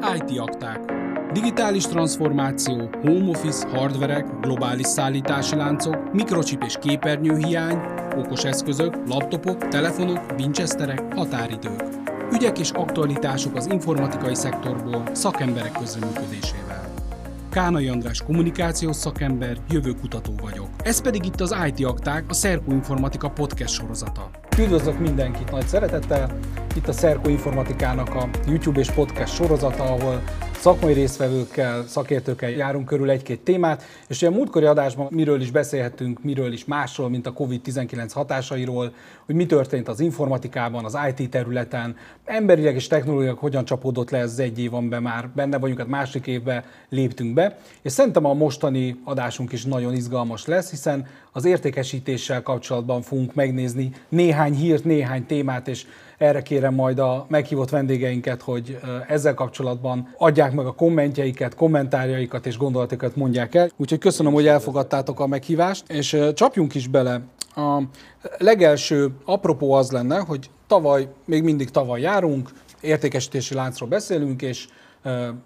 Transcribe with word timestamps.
IT 0.00 0.38
akták. 0.38 0.92
Digitális 1.32 1.86
transformáció, 1.86 2.90
home 3.02 3.28
office, 3.28 3.68
hardverek, 3.68 4.40
globális 4.40 4.86
szállítási 4.86 5.56
láncok, 5.56 6.12
mikrocsip 6.12 6.62
és 6.62 6.76
képernyőhiány, 6.80 7.80
okos 8.16 8.44
eszközök, 8.44 8.96
laptopok, 9.08 9.68
telefonok, 9.68 10.20
winchesterek, 10.38 11.14
határidők. 11.14 11.82
Ügyek 12.32 12.58
és 12.58 12.70
aktualitások 12.70 13.56
az 13.56 13.66
informatikai 13.66 14.34
szektorból 14.34 15.02
szakemberek 15.12 15.72
közreműködésével. 15.72 16.88
Kánai 17.50 17.88
András 17.88 18.22
kommunikációs 18.22 18.96
szakember, 18.96 19.56
jövőkutató 19.70 20.32
vagyok. 20.42 20.68
Ez 20.82 21.00
pedig 21.00 21.24
itt 21.24 21.40
az 21.40 21.56
IT 21.66 21.86
Akták, 21.86 22.24
a 22.28 22.34
Szerko 22.34 22.72
Informatika 22.72 23.30
podcast 23.30 23.74
sorozata. 23.74 24.30
Üdvözlök 24.60 24.98
mindenkit 24.98 25.50
nagy 25.50 25.66
szeretettel! 25.66 26.38
Itt 26.76 26.88
a 26.88 26.92
Szerko 26.92 27.28
Informatikának 27.28 28.14
a 28.14 28.28
YouTube 28.46 28.80
és 28.80 28.90
podcast 28.90 29.34
sorozata, 29.34 29.82
ahol 29.82 30.22
szakmai 30.60 30.92
résztvevőkkel, 30.92 31.84
szakértőkkel 31.86 32.50
járunk 32.50 32.86
körül 32.86 33.10
egy-két 33.10 33.40
témát, 33.40 33.82
és 34.08 34.16
ugye 34.16 34.30
a 34.30 34.34
múltkori 34.34 34.64
adásban 34.64 35.08
miről 35.10 35.40
is 35.40 35.50
beszélhetünk, 35.50 36.22
miről 36.22 36.52
is 36.52 36.64
másról, 36.64 37.08
mint 37.08 37.26
a 37.26 37.32
COVID-19 37.32 38.10
hatásairól, 38.12 38.92
hogy 39.26 39.34
mi 39.34 39.46
történt 39.46 39.88
az 39.88 40.00
informatikában, 40.00 40.84
az 40.84 40.98
IT 41.08 41.30
területen, 41.30 41.96
emberileg 42.24 42.74
és 42.74 42.86
technológiak 42.86 43.38
hogyan 43.38 43.64
csapódott 43.64 44.10
le 44.10 44.18
ez 44.18 44.38
egy 44.38 44.60
év, 44.60 44.74
amiben 44.74 45.02
már 45.02 45.28
benne 45.28 45.58
vagyunk, 45.58 45.78
hát 45.78 45.88
másik 45.88 46.26
évbe 46.26 46.64
léptünk 46.88 47.34
be, 47.34 47.58
és 47.82 47.92
szerintem 47.92 48.24
a 48.24 48.34
mostani 48.34 49.00
adásunk 49.04 49.52
is 49.52 49.64
nagyon 49.64 49.94
izgalmas 49.94 50.46
lesz, 50.46 50.70
hiszen 50.70 51.06
az 51.32 51.44
értékesítéssel 51.44 52.42
kapcsolatban 52.42 53.02
fogunk 53.02 53.34
megnézni 53.34 53.92
néhány 54.08 54.54
hírt, 54.54 54.84
néhány 54.84 55.26
témát, 55.26 55.68
és 55.68 55.86
erre 56.20 56.42
kérem 56.42 56.74
majd 56.74 56.98
a 56.98 57.26
meghívott 57.28 57.70
vendégeinket, 57.70 58.42
hogy 58.42 58.78
ezzel 59.06 59.34
kapcsolatban 59.34 60.14
adják 60.18 60.52
meg 60.52 60.66
a 60.66 60.72
kommentjeiket, 60.72 61.54
kommentárjaikat 61.54 62.46
és 62.46 62.56
gondolatokat 62.56 63.16
mondják 63.16 63.54
el. 63.54 63.70
Úgyhogy 63.76 63.98
köszönöm, 63.98 64.32
hogy 64.32 64.46
elfogadtátok 64.46 65.20
a 65.20 65.26
meghívást, 65.26 65.90
és 65.90 66.18
csapjunk 66.34 66.74
is 66.74 66.88
bele. 66.88 67.20
A 67.56 67.82
legelső 68.38 69.10
apropó 69.24 69.72
az 69.72 69.90
lenne, 69.90 70.18
hogy 70.18 70.50
tavaly, 70.66 71.08
még 71.24 71.42
mindig 71.42 71.70
tavaly 71.70 72.00
járunk, 72.00 72.50
értékesítési 72.80 73.54
láncról 73.54 73.88
beszélünk, 73.88 74.42
és 74.42 74.68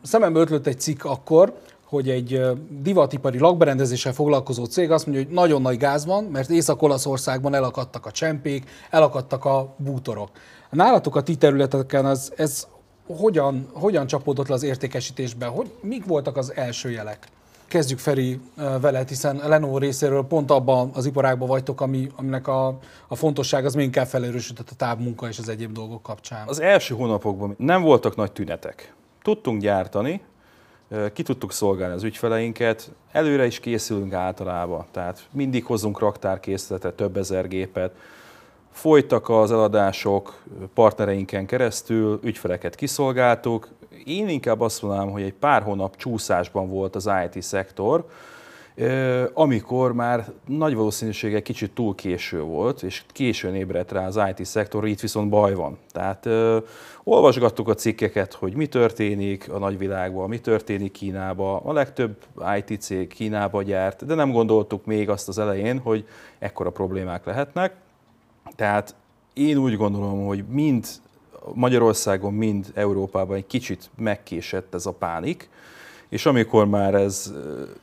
szemembe 0.03 0.41
ötlött 0.41 0.67
egy 0.67 0.81
cikk 0.81 1.05
akkor, 1.05 1.55
hogy 1.85 2.09
egy 2.09 2.41
divatipari 2.83 3.39
lakberendezéssel 3.39 4.13
foglalkozó 4.13 4.65
cég 4.65 4.91
azt 4.91 5.07
mondja, 5.07 5.25
hogy 5.25 5.35
nagyon 5.35 5.63
nagy 5.63 5.77
gáz 5.77 6.07
van, 6.07 6.25
mert 6.25 6.51
Észak-Olaszországban 6.51 7.55
elakadtak 7.55 8.07
a 8.07 8.11
csempék, 8.11 8.71
elakadtak 8.91 9.45
a 9.45 9.75
bútorok. 9.77 10.31
Nálatok 10.75 11.17
a 11.17 11.23
ti 11.23 11.37
területeken 11.37 12.05
az, 12.05 12.33
ez 12.37 12.67
hogyan, 13.07 13.69
hogyan 13.73 14.07
csapódott 14.07 14.49
le 14.49 14.55
az 14.55 14.63
értékesítésbe? 14.63 15.47
Hogy, 15.47 15.73
mik 15.81 16.05
voltak 16.05 16.37
az 16.37 16.53
első 16.55 16.91
jelek? 16.91 17.27
Kezdjük 17.67 17.99
Feri 17.99 18.41
veled, 18.81 19.09
hiszen 19.09 19.41
Lenovo 19.45 19.79
részéről 19.79 20.25
pont 20.25 20.51
abban 20.51 20.91
az 20.95 21.07
iparágban 21.07 21.49
vagytok, 21.49 21.81
ami, 21.81 22.11
aminek 22.17 22.49
a, 22.49 22.79
a 23.09 23.15
fontosság 23.15 23.65
az 23.65 23.75
még 23.75 23.85
inkább 23.85 24.07
felerősödött 24.07 24.71
a 24.71 24.75
távmunka 24.75 25.29
és 25.29 25.39
az 25.39 25.49
egyéb 25.49 25.73
dolgok 25.73 26.03
kapcsán. 26.03 26.49
Az 26.49 26.61
első 26.61 26.95
hónapokban 26.95 27.55
nem 27.59 27.83
voltak 27.83 28.17
nagy 28.17 28.33
tünetek. 28.33 28.95
Tudtunk 29.23 29.61
gyártani, 29.61 30.21
ki 31.13 31.23
tudtuk 31.23 31.53
szolgálni 31.53 31.95
az 31.95 32.03
ügyfeleinket, 32.03 32.91
előre 33.13 33.47
is 33.47 33.61
készülünk 33.61 34.13
általában, 34.13 34.85
tehát 34.91 35.27
mindig 35.31 35.65
hozunk 35.65 35.99
raktárkészletet, 35.99 36.95
több 36.95 37.17
ezer 37.17 37.49
gépet, 37.49 37.95
Folytak 38.75 39.29
az 39.29 39.53
eladások 39.53 40.43
partnereinken 40.75 41.47
keresztül, 41.47 42.21
ügyfeleket 42.23 42.75
kiszolgáltuk. 42.75 43.69
Én 44.05 44.29
inkább 44.29 44.61
azt 44.61 44.83
mondanám, 44.83 45.11
hogy 45.11 45.23
egy 45.23 45.35
pár 45.35 45.63
hónap 45.63 45.97
csúszásban 45.97 46.69
volt 46.69 46.97
az 46.97 47.11
IT 47.25 47.43
szektor, 47.43 48.07
amikor 49.33 49.93
már 49.93 50.33
nagy 50.47 50.75
valószínűséggel 50.75 51.43
kicsit 51.43 51.75
túl 51.75 51.95
késő 51.95 52.41
volt, 52.41 52.83
és 52.83 53.05
későn 53.09 53.55
ébredt 53.55 53.93
rá 53.93 54.07
az 54.07 54.21
IT 54.37 54.45
szektor, 54.45 54.87
itt 54.87 55.01
viszont 55.01 55.29
baj 55.29 55.55
van. 55.55 55.79
Tehát 55.91 56.29
olvasgattuk 57.05 57.69
a 57.69 57.75
cikkeket, 57.75 58.33
hogy 58.33 58.55
mi 58.55 58.67
történik 58.67 59.53
a 59.53 59.59
nagyvilágban, 59.59 60.29
mi 60.29 60.39
történik 60.39 60.93
Kínába. 60.93 61.57
A 61.57 61.73
legtöbb 61.73 62.17
IT 62.59 62.81
cég 62.81 63.09
Kínába 63.09 63.63
gyárt, 63.63 64.07
de 64.07 64.15
nem 64.15 64.33
gondoltuk 64.33 64.85
még 64.85 65.09
azt 65.11 65.29
az 65.29 65.39
elején, 65.39 65.79
hogy 65.79 66.07
ekkora 66.39 66.71
problémák 66.71 67.25
lehetnek. 67.25 67.83
Tehát 68.57 68.95
én 69.33 69.57
úgy 69.57 69.77
gondolom, 69.77 70.27
hogy 70.27 70.45
mind 70.49 70.87
Magyarországon, 71.55 72.33
mind 72.33 72.71
Európában 72.75 73.37
egy 73.37 73.47
kicsit 73.47 73.91
megkésett 73.97 74.75
ez 74.75 74.87
a 74.87 74.93
pánik, 74.93 75.49
és 76.09 76.27
amikor 76.27 76.67
már 76.67 76.95
ez 76.95 77.33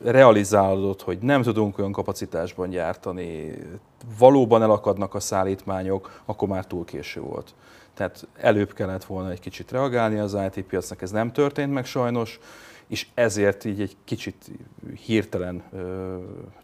realizálódott, 0.04 1.02
hogy 1.02 1.18
nem 1.18 1.42
tudunk 1.42 1.78
olyan 1.78 1.92
kapacitásban 1.92 2.70
gyártani, 2.70 3.58
valóban 4.18 4.62
elakadnak 4.62 5.14
a 5.14 5.20
szállítmányok, 5.20 6.22
akkor 6.24 6.48
már 6.48 6.66
túl 6.66 6.84
késő 6.84 7.20
volt. 7.20 7.54
Tehát 7.94 8.26
előbb 8.36 8.72
kellett 8.72 9.04
volna 9.04 9.30
egy 9.30 9.40
kicsit 9.40 9.70
reagálni 9.70 10.18
az 10.18 10.36
IT 10.54 10.64
piacnak, 10.64 11.02
ez 11.02 11.10
nem 11.10 11.32
történt 11.32 11.72
meg 11.72 11.84
sajnos, 11.84 12.40
és 12.92 13.06
ezért 13.14 13.64
így 13.64 13.80
egy 13.80 13.96
kicsit 14.04 14.50
hirtelen 15.04 15.62
ö, 15.72 16.16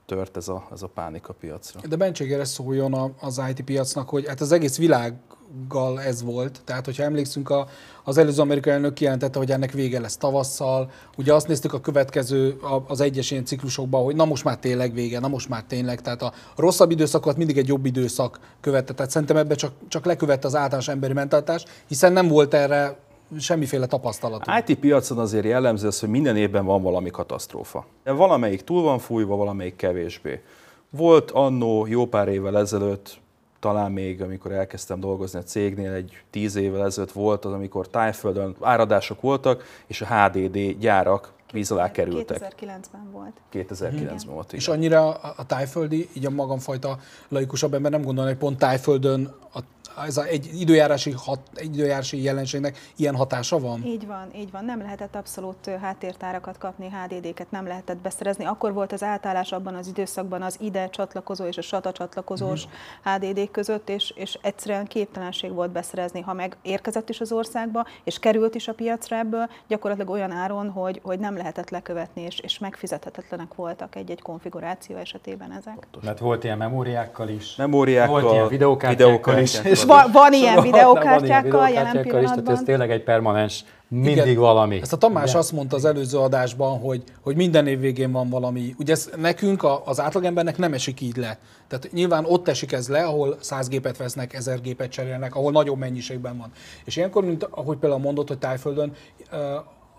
tört 0.06 0.36
ez 0.36 0.48
a, 0.48 0.68
ez 0.72 0.82
a 0.82 0.86
pánik 0.86 1.28
a 1.28 1.32
piacra. 1.32 1.80
De 1.88 1.96
Bencség 1.96 2.44
szóljon 2.44 3.14
az 3.20 3.40
IT 3.50 3.64
piacnak, 3.64 4.08
hogy 4.08 4.26
hát 4.26 4.40
az 4.40 4.52
egész 4.52 4.76
világgal 4.76 6.00
ez 6.00 6.22
volt. 6.22 6.60
Tehát, 6.64 6.84
hogyha 6.84 7.02
emlékszünk, 7.02 7.50
a, 7.50 7.66
az 8.04 8.16
előző 8.18 8.40
amerikai 8.42 8.72
elnök 8.72 8.94
kijelentette, 8.94 9.38
hogy 9.38 9.50
ennek 9.50 9.72
vége 9.72 10.00
lesz 10.00 10.16
tavasszal. 10.16 10.90
Ugye 11.16 11.34
azt 11.34 11.48
néztük 11.48 11.72
a 11.72 11.80
következő, 11.80 12.60
az 12.86 13.00
egyes 13.00 13.30
ilyen 13.30 13.44
ciklusokban, 13.44 14.04
hogy 14.04 14.16
na 14.16 14.24
most 14.24 14.44
már 14.44 14.58
tényleg 14.58 14.92
vége, 14.92 15.18
na 15.20 15.28
most 15.28 15.48
már 15.48 15.62
tényleg. 15.62 16.00
Tehát 16.00 16.22
a 16.22 16.32
rosszabb 16.56 16.90
időszakot 16.90 17.36
mindig 17.36 17.58
egy 17.58 17.68
jobb 17.68 17.86
időszak 17.86 18.40
követte. 18.60 18.94
Tehát 18.94 19.10
szerintem 19.10 19.36
ebbe 19.36 19.54
csak, 19.54 19.72
csak 19.88 20.04
lekövette 20.04 20.46
az 20.46 20.54
általános 20.54 20.88
emberi 20.88 21.12
mentalitás, 21.12 21.64
hiszen 21.86 22.12
nem 22.12 22.28
volt 22.28 22.54
erre 22.54 23.06
semmiféle 23.38 23.86
tapasztalatunk. 23.86 24.68
IT 24.68 24.78
piacon 24.78 25.18
azért 25.18 25.44
jellemző 25.44 25.86
az, 25.86 26.00
hogy 26.00 26.08
minden 26.08 26.36
évben 26.36 26.64
van 26.64 26.82
valami 26.82 27.10
katasztrófa. 27.10 27.86
Valamelyik 28.04 28.62
túl 28.62 28.82
van 28.82 28.98
fújva, 28.98 29.36
valamelyik 29.36 29.76
kevésbé. 29.76 30.42
Volt 30.90 31.30
annó 31.30 31.86
jó 31.86 32.06
pár 32.06 32.28
évvel 32.28 32.58
ezelőtt, 32.58 33.18
talán 33.60 33.92
még 33.92 34.22
amikor 34.22 34.52
elkezdtem 34.52 35.00
dolgozni 35.00 35.38
a 35.38 35.42
cégnél, 35.42 35.92
egy 35.92 36.22
tíz 36.30 36.56
évvel 36.56 36.84
ezelőtt 36.84 37.12
volt 37.12 37.44
az, 37.44 37.52
amikor 37.52 37.88
tájföldön 37.88 38.56
áradások 38.60 39.20
voltak, 39.20 39.64
és 39.86 40.00
a 40.00 40.06
HDD 40.06 40.58
gyárak 40.78 41.32
víz 41.52 41.70
alá 41.70 41.90
kerültek. 41.90 42.54
2009-ben 42.60 43.10
volt. 43.12 43.32
2009-ben 43.52 44.18
volt. 44.26 44.52
És 44.52 44.68
annyira 44.68 45.12
a 45.12 45.46
tájföldi, 45.46 46.08
így 46.12 46.26
a 46.26 46.30
magamfajta 46.30 46.98
laikusabb 47.28 47.74
ember 47.74 47.90
nem 47.90 48.02
gondolna, 48.02 48.30
hogy 48.30 48.38
pont 48.38 48.58
tájföldön 48.58 49.34
a 49.54 49.60
ez 50.06 50.16
a 50.16 50.24
egy 50.24 50.50
időjárási, 50.60 51.14
hat, 51.16 51.40
egy 51.54 51.74
időjárási 51.74 52.22
jelenségnek 52.22 52.78
ilyen 52.96 53.16
hatása 53.16 53.58
van? 53.58 53.84
Így 53.84 54.06
van, 54.06 54.30
így 54.36 54.50
van. 54.50 54.64
Nem 54.64 54.80
lehetett 54.80 55.14
abszolút 55.14 55.70
háttértárakat 55.80 56.58
kapni, 56.58 56.88
HDD-ket 56.88 57.50
nem 57.50 57.66
lehetett 57.66 57.96
beszerezni. 57.96 58.44
Akkor 58.44 58.72
volt 58.72 58.92
az 58.92 59.02
átállás 59.02 59.52
abban 59.52 59.74
az 59.74 59.86
időszakban 59.86 60.42
az 60.42 60.56
ide 60.60 60.88
csatlakozó 60.88 61.44
és 61.44 61.56
a 61.56 61.62
SATA 61.62 61.92
csatlakozós 61.92 62.64
hmm. 62.64 63.12
HDD 63.12 63.50
között, 63.50 63.88
és, 63.88 64.12
és 64.16 64.38
egyszerűen 64.42 64.86
képtelenség 64.86 65.52
volt 65.52 65.70
beszerezni. 65.70 66.20
Ha 66.20 66.32
meg 66.32 66.56
érkezett 66.62 67.08
is 67.08 67.20
az 67.20 67.32
országba, 67.32 67.86
és 68.04 68.18
került 68.18 68.54
is 68.54 68.68
a 68.68 68.72
piacra 68.72 69.16
ebből, 69.16 69.48
gyakorlatilag 69.68 70.10
olyan 70.10 70.30
áron, 70.30 70.70
hogy, 70.70 71.00
hogy 71.02 71.18
nem 71.18 71.36
lehetett 71.36 71.70
lekövetni, 71.70 72.22
és, 72.22 72.38
és 72.38 72.58
megfizethetetlenek 72.58 73.54
voltak 73.54 73.96
egy-egy 73.96 74.22
konfiguráció 74.22 74.96
esetében 74.96 75.52
ezek. 75.52 75.86
Mert 76.02 76.18
volt 76.18 76.44
ilyen 76.44 76.58
memóriákkal 76.58 77.28
is. 77.28 77.56
Memóriákkal, 77.56 78.20
volt 78.20 78.34
ilyen 78.34 78.48
videókártyákkal 78.48 79.38
is. 79.38 79.64
És 79.64 79.84
van, 79.88 80.10
van 80.12 80.32
ilyen 80.32 80.62
videókártyákkal 80.62 81.68
jelen 81.68 82.02
pillanatban. 82.02 82.22
Is, 82.22 82.30
tehát 82.30 82.48
ez 82.48 82.62
tényleg 82.64 82.90
egy 82.90 83.02
permanens 83.02 83.64
mindig 83.88 84.16
Igen. 84.16 84.36
valami. 84.36 84.80
Ezt 84.80 84.92
a 84.92 84.96
Tamás 84.96 85.28
Igen. 85.28 85.40
azt 85.40 85.52
mondta 85.52 85.76
az 85.76 85.84
előző 85.84 86.18
adásban, 86.18 86.78
hogy, 86.78 87.02
hogy 87.20 87.36
minden 87.36 87.66
év 87.66 87.80
végén 87.80 88.12
van 88.12 88.28
valami. 88.28 88.74
Ugye 88.78 88.92
ez 88.92 89.10
nekünk, 89.16 89.66
az 89.84 90.00
átlagembernek 90.00 90.58
nem 90.58 90.72
esik 90.72 91.00
így 91.00 91.16
le. 91.16 91.38
Tehát 91.68 91.88
nyilván 91.92 92.24
ott 92.24 92.48
esik 92.48 92.72
ez 92.72 92.88
le, 92.88 93.04
ahol 93.04 93.36
száz 93.40 93.68
gépet 93.68 93.96
vesznek, 93.96 94.34
ezer 94.34 94.60
gépet 94.60 94.90
cserélnek, 94.90 95.34
ahol 95.34 95.52
nagyobb 95.52 95.78
mennyiségben 95.78 96.38
van. 96.38 96.52
És 96.84 96.96
ilyenkor, 96.96 97.24
mint 97.24 97.44
ahogy 97.50 97.76
például 97.76 98.00
mondott, 98.00 98.28
hogy 98.28 98.38
Tájföldön, 98.38 98.92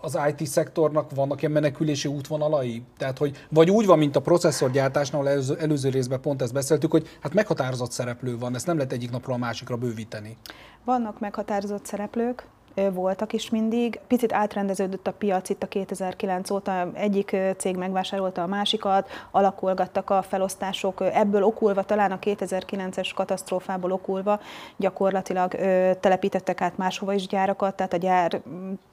az 0.00 0.18
IT 0.28 0.46
szektornak 0.46 1.10
vannak 1.14 1.40
ilyen 1.40 1.52
menekülési 1.52 2.08
útvonalai? 2.08 2.82
Tehát, 2.96 3.18
hogy 3.18 3.46
vagy 3.48 3.70
úgy 3.70 3.86
van, 3.86 3.98
mint 3.98 4.16
a 4.16 4.20
processzorgyártásnál, 4.20 5.28
előző, 5.28 5.56
előző 5.56 5.88
részben 5.88 6.20
pont 6.20 6.42
ezt 6.42 6.52
beszéltük, 6.52 6.90
hogy 6.90 7.18
hát 7.20 7.34
meghatározott 7.34 7.90
szereplő 7.90 8.38
van, 8.38 8.54
ezt 8.54 8.66
nem 8.66 8.76
lehet 8.76 8.92
egyik 8.92 9.10
napról 9.10 9.34
a 9.34 9.38
másikra 9.38 9.76
bővíteni. 9.76 10.36
Vannak 10.84 11.20
meghatározott 11.20 11.86
szereplők, 11.86 12.46
voltak 12.92 13.32
is 13.32 13.50
mindig. 13.50 14.00
Picit 14.06 14.32
átrendeződött 14.32 15.06
a 15.06 15.12
piac 15.12 15.48
itt 15.48 15.62
a 15.62 15.66
2009 15.66 16.50
óta, 16.50 16.90
egyik 16.94 17.36
cég 17.56 17.76
megvásárolta 17.76 18.42
a 18.42 18.46
másikat, 18.46 19.08
alakulgattak 19.30 20.10
a 20.10 20.22
felosztások, 20.22 21.00
ebből 21.00 21.42
okulva, 21.42 21.82
talán 21.82 22.12
a 22.12 22.18
2009-es 22.18 23.10
katasztrófából 23.14 23.92
okulva 23.92 24.40
gyakorlatilag 24.76 25.54
telepítettek 26.00 26.60
át 26.60 26.76
máshova 26.76 27.12
is 27.12 27.26
gyárakat, 27.26 27.74
tehát 27.74 27.92
a 27.92 27.96
gyár 27.96 28.42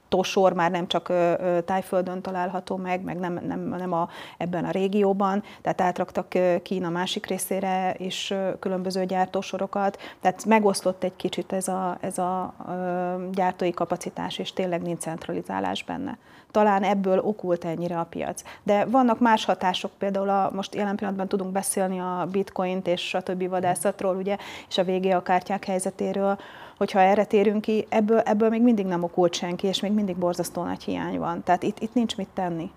tosor 0.08 0.52
már 0.52 0.70
nem 0.70 0.86
csak 0.86 1.12
Tájföldön 1.64 2.20
található 2.20 2.76
meg, 2.76 3.02
meg 3.02 3.18
nem, 3.18 3.40
nem, 3.46 3.60
nem 3.60 3.92
a, 3.92 4.08
ebben 4.38 4.64
a 4.64 4.70
régióban, 4.70 5.42
tehát 5.62 5.80
átraktak 5.80 6.34
Kína 6.62 6.88
másik 6.88 7.26
részére 7.26 7.94
is 7.98 8.34
különböző 8.58 9.04
gyártósorokat, 9.04 9.98
tehát 10.20 10.44
megoszlott 10.44 11.04
egy 11.04 11.16
kicsit 11.16 11.52
ez 11.52 11.68
a, 11.68 11.96
ez 12.00 12.18
a 12.18 12.54
gyártói 13.32 13.70
kapacitás, 13.70 14.38
és 14.38 14.52
tényleg 14.52 14.82
nincs 14.82 15.00
centralizálás 15.00 15.84
benne. 15.84 16.18
Talán 16.50 16.82
ebből 16.82 17.18
okult 17.18 17.64
ennyire 17.64 17.98
a 17.98 18.04
piac. 18.04 18.42
De 18.62 18.84
vannak 18.84 19.20
más 19.20 19.44
hatások, 19.44 19.90
például 19.98 20.28
a, 20.28 20.50
most 20.54 20.74
jelen 20.74 20.96
pillanatban 20.96 21.28
tudunk 21.28 21.52
beszélni 21.52 22.00
a 22.00 22.28
bitcoint 22.30 22.86
és 22.86 23.14
a 23.14 23.20
többi 23.20 23.46
vadászatról, 23.46 24.16
ugye, 24.16 24.36
és 24.68 24.78
a 24.78 24.84
VGA 24.84 25.22
kártyák 25.22 25.64
helyzetéről, 25.64 26.38
hogyha 26.78 27.00
erre 27.00 27.24
térünk 27.24 27.60
ki, 27.60 27.86
ebből, 27.88 28.18
ebből 28.18 28.48
még 28.48 28.62
mindig 28.62 28.86
nem 28.86 29.02
okult 29.02 29.34
senki, 29.34 29.66
és 29.66 29.80
még 29.80 29.92
mindig 29.92 30.16
borzasztó 30.16 30.62
nagy 30.62 30.82
hiány 30.82 31.18
van. 31.18 31.42
Tehát 31.42 31.62
itt, 31.62 31.80
itt 31.80 31.94
nincs 31.94 32.16
mit 32.16 32.28
tenni. 32.34 32.70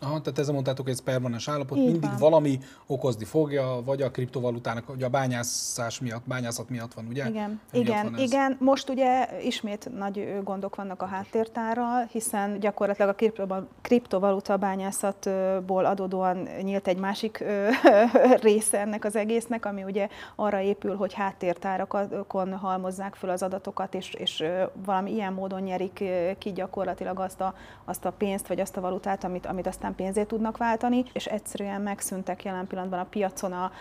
Aha, 0.00 0.20
tehát 0.20 0.38
ezzel 0.38 0.54
mondtátok, 0.54 0.84
hogy 0.84 0.94
ez 0.94 1.02
permanens 1.02 1.48
állapot, 1.48 1.78
Így 1.78 1.84
mindig 1.84 2.10
van. 2.10 2.18
valami 2.18 2.58
okozni 2.86 3.24
fogja, 3.24 3.80
vagy 3.84 4.02
a 4.02 4.10
kriptovalutának, 4.10 4.86
vagy 4.86 5.02
a 5.02 5.08
bányászás 5.08 6.00
miatt, 6.00 6.22
bányászat 6.26 6.68
miatt 6.68 6.94
van, 6.94 7.06
ugye? 7.06 7.28
Igen, 7.28 7.60
igen, 7.72 8.10
van 8.10 8.20
igen. 8.20 8.56
Most 8.60 8.88
ugye 8.88 9.28
ismét 9.42 9.90
nagy 9.98 10.40
gondok 10.44 10.76
vannak 10.76 11.02
a 11.02 11.06
háttértárral, 11.06 12.08
hiszen 12.12 12.60
gyakorlatilag 12.60 13.16
a 13.48 13.66
kriptovaluta 13.80 14.56
bányászatból 14.56 15.84
adódóan 15.84 16.48
nyílt 16.62 16.86
egy 16.86 16.98
másik 16.98 17.44
része 18.42 18.80
ennek 18.80 19.04
az 19.04 19.16
egésznek, 19.16 19.66
ami 19.66 19.82
ugye 19.82 20.08
arra 20.34 20.60
épül, 20.60 20.96
hogy 20.96 21.12
háttértárakon 21.12 22.56
halmozzák 22.56 23.14
föl 23.14 23.30
az 23.30 23.42
adatokat, 23.42 23.94
és, 23.94 24.14
és 24.14 24.44
valami 24.84 25.12
ilyen 25.12 25.32
módon 25.32 25.62
nyerik 25.62 26.04
ki 26.38 26.52
gyakorlatilag 26.52 27.18
azt 27.18 27.40
a, 27.40 27.54
azt 27.84 28.04
a 28.04 28.10
pénzt, 28.10 28.48
vagy 28.48 28.60
azt 28.60 28.76
a 28.76 28.80
valutát, 28.80 29.24
amit, 29.24 29.46
amit 29.46 29.66
aztán 29.66 29.83
pénzét 29.92 30.26
tudnak 30.26 30.56
váltani, 30.56 31.04
és 31.12 31.26
egyszerűen 31.26 31.80
megszűntek 31.80 32.44
jelen 32.44 32.66
pillanatban 32.66 32.98
a 32.98 33.04
piacon 33.04 33.52
a, 33.52 33.72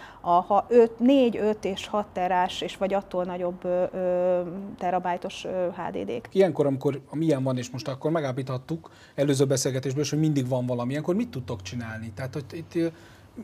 a 0.54 0.66
5, 0.70 1.00
4, 1.00 1.38
5 1.38 1.66
és 1.66 1.88
6 1.88 2.06
terás, 2.14 2.62
és 2.62 2.78
vagy 2.78 2.94
attól 2.94 3.24
nagyobb 3.24 3.66
ö, 3.66 4.42
terabájtos 4.78 5.46
HDD-k. 5.76 6.28
Ilyenkor, 6.32 6.66
amikor 6.66 7.02
milyen 7.12 7.44
van, 7.44 7.58
és 7.58 7.70
most 7.70 7.88
akkor 7.88 8.12
megállapíthattuk 8.12 8.90
előző 9.16 9.46
beszélgetésből, 9.46 10.06
hogy 10.10 10.20
mindig 10.20 10.48
van 10.48 10.66
valami, 10.66 10.92
ilyenkor 10.92 11.16
mit 11.16 11.30
tudtok 11.30 11.62
csinálni? 11.62 12.12
Tehát, 12.16 12.34
hogy 12.34 12.46
itt 12.52 12.92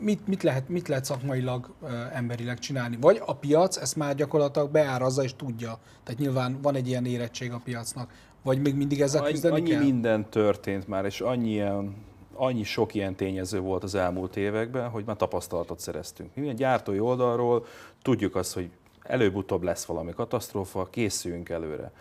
mit, 0.00 0.26
mit, 0.26 0.42
lehet, 0.42 0.68
mit 0.68 0.88
lehet 0.88 1.04
szakmailag, 1.04 1.74
emberileg 2.12 2.58
csinálni? 2.58 2.98
Vagy 3.00 3.22
a 3.26 3.34
piac 3.34 3.76
ezt 3.76 3.96
már 3.96 4.14
gyakorlatilag 4.14 4.70
beárazza 4.70 5.22
és 5.22 5.34
tudja. 5.36 5.78
Tehát 6.04 6.20
nyilván 6.20 6.58
van 6.62 6.74
egy 6.74 6.88
ilyen 6.88 7.04
érettség 7.04 7.52
a 7.52 7.60
piacnak. 7.64 8.12
Vagy 8.42 8.60
még 8.60 8.74
mindig 8.74 9.00
ezzel 9.00 9.22
küzdeni 9.22 9.54
annyi 9.54 9.70
kell? 9.70 9.82
minden 9.82 10.30
történt 10.30 10.88
már, 10.88 11.04
és 11.04 11.20
annyi 11.20 11.50
ilyen 11.50 11.94
annyi 12.40 12.62
sok 12.62 12.94
ilyen 12.94 13.14
tényező 13.14 13.60
volt 13.60 13.82
az 13.82 13.94
elmúlt 13.94 14.36
években, 14.36 14.88
hogy 14.88 15.04
már 15.04 15.16
tapasztalatot 15.16 15.80
szereztünk. 15.80 16.34
Mi 16.34 16.48
a 16.48 16.52
gyártói 16.52 17.00
oldalról 17.00 17.66
tudjuk 18.02 18.36
azt, 18.36 18.54
hogy 18.54 18.70
előbb-utóbb 19.02 19.62
lesz 19.62 19.84
valami 19.84 20.12
katasztrófa, 20.12 20.88
készüljünk 20.90 21.48
előre. 21.48 21.92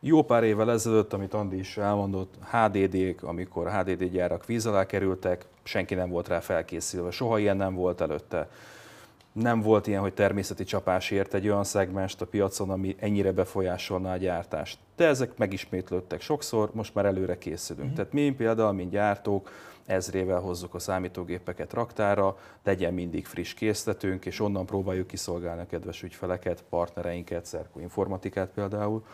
Jó 0.00 0.22
pár 0.22 0.44
évvel 0.44 0.70
ezelőtt, 0.70 1.12
amit 1.12 1.34
Andi 1.34 1.58
is 1.58 1.76
elmondott, 1.76 2.34
HDD-k, 2.50 3.22
amikor 3.22 3.70
HDD 3.70 4.04
gyárak 4.04 4.46
víz 4.46 4.66
alá 4.66 4.86
kerültek, 4.86 5.44
senki 5.62 5.94
nem 5.94 6.10
volt 6.10 6.28
rá 6.28 6.40
felkészülve, 6.40 7.10
soha 7.10 7.38
ilyen 7.38 7.56
nem 7.56 7.74
volt 7.74 8.00
előtte. 8.00 8.50
Nem 9.32 9.60
volt 9.60 9.86
ilyen, 9.86 10.00
hogy 10.00 10.14
természeti 10.14 10.64
csapás 10.64 11.10
ért 11.10 11.34
egy 11.34 11.48
olyan 11.48 11.64
szegmest 11.64 12.20
a 12.20 12.26
piacon, 12.26 12.70
ami 12.70 12.96
ennyire 12.98 13.32
befolyásolná 13.32 14.12
a 14.12 14.16
gyártást. 14.16 14.78
De 14.96 15.06
ezek 15.06 15.36
megismétlődtek 15.36 16.20
sokszor, 16.20 16.70
most 16.72 16.94
már 16.94 17.04
előre 17.04 17.38
készülünk. 17.38 17.90
Mm. 17.90 17.94
Tehát 17.94 18.12
mi 18.12 18.30
például, 18.30 18.72
mint 18.72 18.90
gyártók, 18.90 19.50
ezrével 19.86 20.40
hozzuk 20.40 20.74
a 20.74 20.78
számítógépeket 20.78 21.72
raktára, 21.72 22.36
legyen 22.64 22.94
mindig 22.94 23.26
friss 23.26 23.54
készletünk, 23.54 24.26
és 24.26 24.40
onnan 24.40 24.66
próbáljuk 24.66 25.06
kiszolgálni 25.06 25.60
a 25.62 25.66
kedves 25.66 26.02
ügyfeleket, 26.02 26.64
partnereinket, 26.68 27.44
Szerko 27.44 27.80
Informatikát 27.80 28.50
például. 28.54 29.04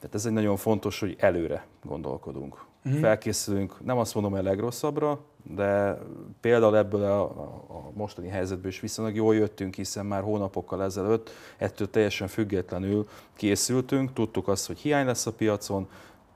Tehát 0.00 0.14
ez 0.14 0.26
egy 0.26 0.32
nagyon 0.32 0.56
fontos, 0.56 1.00
hogy 1.00 1.16
előre 1.18 1.66
gondolkodunk. 1.84 2.66
Uh-huh. 2.84 3.00
Felkészülünk, 3.00 3.84
nem 3.84 3.98
azt 3.98 4.14
mondom 4.14 4.32
a 4.32 4.42
legrosszabbra, 4.42 5.20
de 5.42 5.98
például 6.40 6.76
ebből 6.76 7.02
a, 7.02 7.22
a 7.68 7.90
mostani 7.94 8.28
helyzetből 8.28 8.70
is 8.70 8.80
viszonylag 8.80 9.14
jól 9.14 9.34
jöttünk, 9.34 9.74
hiszen 9.74 10.06
már 10.06 10.22
hónapokkal 10.22 10.82
ezelőtt 10.82 11.30
ettől 11.56 11.90
teljesen 11.90 12.28
függetlenül 12.28 13.08
készültünk, 13.36 14.12
tudtuk 14.12 14.48
azt, 14.48 14.66
hogy 14.66 14.78
hiány 14.78 15.06
lesz 15.06 15.26
a 15.26 15.32
piacon, 15.32 15.88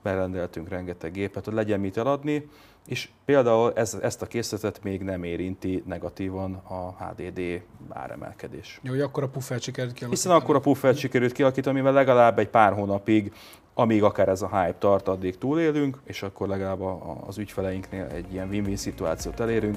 berendeltünk 0.03 0.69
rengeteg 0.69 1.13
gépet, 1.13 1.45
hogy 1.45 1.55
legyen 1.55 1.81
mit 1.81 1.97
eladni, 1.97 2.49
és 2.87 3.09
például 3.25 3.73
ez, 3.75 3.99
ezt 4.03 4.23
a 4.23 4.27
készletet 4.27 4.83
még 4.83 5.03
nem 5.03 5.23
érinti 5.23 5.83
negatívan 5.87 6.55
a 6.55 7.05
HDD 7.05 7.63
áremelkedés. 7.89 8.81
Jó, 8.83 8.91
hogy 8.91 9.01
akkor 9.01 9.23
a 9.23 9.29
puffert 9.29 9.63
sikerült 9.63 9.95
kialakítani. 9.95 10.31
Hiszen 10.31 10.43
akkor 10.43 10.57
a 10.57 10.61
puffert 10.61 10.99
sikerült 10.99 11.33
kialakítani, 11.33 11.79
amivel 11.79 11.95
legalább 11.95 12.39
egy 12.39 12.49
pár 12.49 12.73
hónapig, 12.73 13.33
amíg 13.75 14.03
akár 14.03 14.29
ez 14.29 14.43
a 14.43 14.49
hype 14.49 14.79
tart, 14.79 15.09
addig 15.09 15.39
túlélünk, 15.39 16.01
és 16.05 16.23
akkor 16.23 16.49
legalább 16.49 16.81
az 17.27 17.39
ügyfeleinknél 17.39 18.05
egy 18.05 18.33
ilyen 18.33 18.49
win-win 18.49 18.77
szituációt 18.77 19.41
elérünk. 19.41 19.77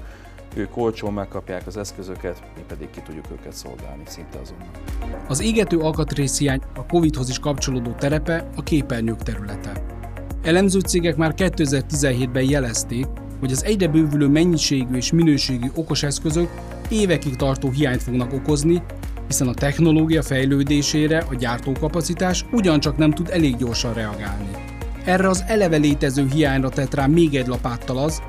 Ők 0.56 0.78
olcsón 0.78 1.13
megkapják 1.13 1.68
az 1.68 1.78
eszközöket, 1.78 2.44
mi 2.56 2.63
pedig 2.68 2.90
ki 2.90 3.01
tudjuk 3.01 3.25
őket 3.31 3.54
szolgálni 3.54 4.04
szinte 4.06 4.40
azonnal. 4.40 4.68
Az 5.28 5.42
égető 5.42 5.80
alkatrészhiány 5.80 6.62
a 6.75 6.86
Covid-hoz 6.86 7.30
is 7.30 7.40
kapcsolódó 7.40 7.92
terepe 7.92 8.50
a 8.56 8.63
képernyők 8.63 9.24
területe. 9.24 9.95
Elemző 10.46 10.80
cégek 10.80 11.16
már 11.16 11.34
2017-ben 11.38 12.44
jelezték, 12.44 13.06
hogy 13.40 13.52
az 13.52 13.64
egyre 13.64 13.88
bővülő 13.88 14.28
mennyiségű 14.28 14.96
és 14.96 15.12
minőségű 15.12 15.68
okos 15.76 16.04
eszközök 16.04 16.50
évekig 16.90 17.36
tartó 17.36 17.70
hiányt 17.70 18.04
fognak 18.04 18.34
okozni, 18.34 18.82
hiszen 19.28 19.48
a 19.48 19.54
technológia 19.54 20.22
fejlődésére 20.22 21.26
a 21.30 21.36
gyártókapacitás 21.36 22.46
ugyancsak 22.52 22.98
nem 22.98 23.12
tud 23.12 23.30
elég 23.30 23.56
gyorsan 23.56 23.94
reagálni. 23.94 24.50
Erre 25.06 25.30
az 25.30 25.44
eleve 25.48 25.78
létező 25.78 26.28
hiányra 26.34 26.70
tett 26.70 26.94
rá 26.94 27.06
még 27.06 27.36
egy 27.36 27.48
lapáttal 27.48 27.98
az, 27.98 28.22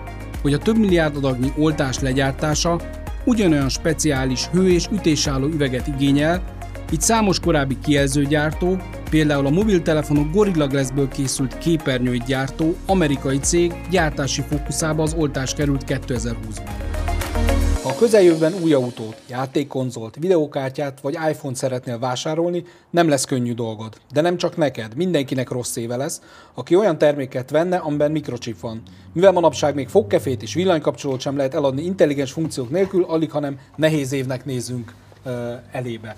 hogy 0.42 0.52
a 0.52 0.58
több 0.58 0.78
milliárd 0.78 1.16
adagnyi 1.16 1.52
oltás 1.56 1.98
legyártása 1.98 2.80
ugyanolyan 3.24 3.68
speciális 3.68 4.46
hő- 4.46 4.70
és 4.70 4.86
ütésálló 4.92 5.46
üveget 5.46 5.86
igényel, 5.86 6.55
így 6.92 7.00
számos 7.00 7.40
korábbi 7.40 7.78
kijelzőgyártó, 7.78 8.76
például 9.10 9.46
a 9.46 9.50
mobiltelefonok 9.50 10.32
Gorilla 10.32 10.66
Glassből 10.66 11.08
készült 11.08 11.58
képernyői 11.58 12.22
gyártó 12.26 12.74
amerikai 12.86 13.38
cég 13.38 13.74
gyártási 13.90 14.42
fókuszába 14.42 15.02
az 15.02 15.14
oltás 15.18 15.54
került 15.54 15.84
2020-ban. 15.86 16.86
Ha 17.82 17.92
a 17.92 17.94
közeljövőben 17.94 18.54
új 18.62 18.72
autót, 18.72 19.20
játékkonzolt, 19.28 20.16
videókártyát 20.20 21.00
vagy 21.00 21.18
iPhone-t 21.30 21.56
szeretnél 21.56 21.98
vásárolni, 21.98 22.64
nem 22.90 23.08
lesz 23.08 23.24
könnyű 23.24 23.54
dolgod. 23.54 23.96
De 24.12 24.20
nem 24.20 24.36
csak 24.36 24.56
neked, 24.56 24.96
mindenkinek 24.96 25.50
rossz 25.50 25.76
éve 25.76 25.96
lesz, 25.96 26.20
aki 26.54 26.76
olyan 26.76 26.98
terméket 26.98 27.50
venne, 27.50 27.76
amiben 27.76 28.10
mikrochip 28.10 28.60
van. 28.60 28.82
Mivel 29.12 29.32
manapság 29.32 29.74
még 29.74 29.88
fogkefét 29.88 30.42
és 30.42 30.54
villanykapcsolót 30.54 31.20
sem 31.20 31.36
lehet 31.36 31.54
eladni 31.54 31.82
intelligens 31.82 32.32
funkciók 32.32 32.70
nélkül, 32.70 33.04
alig 33.04 33.30
hanem 33.30 33.58
nehéz 33.76 34.12
évnek 34.12 34.44
nézünk 34.44 34.94
uh, 35.24 35.32
elébe. 35.72 36.16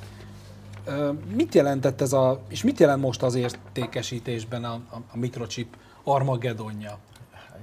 Mit 1.35 1.55
jelentett 1.55 2.01
ez 2.01 2.13
a, 2.13 2.41
és 2.49 2.63
mit 2.63 2.79
jelent 2.79 3.03
most 3.03 3.23
az 3.23 3.35
értékesítésben 3.35 4.65
a, 4.65 4.73
a, 4.73 4.97
a 5.13 5.17
mikrochip 5.17 5.77
Armageddonja? 6.05 6.99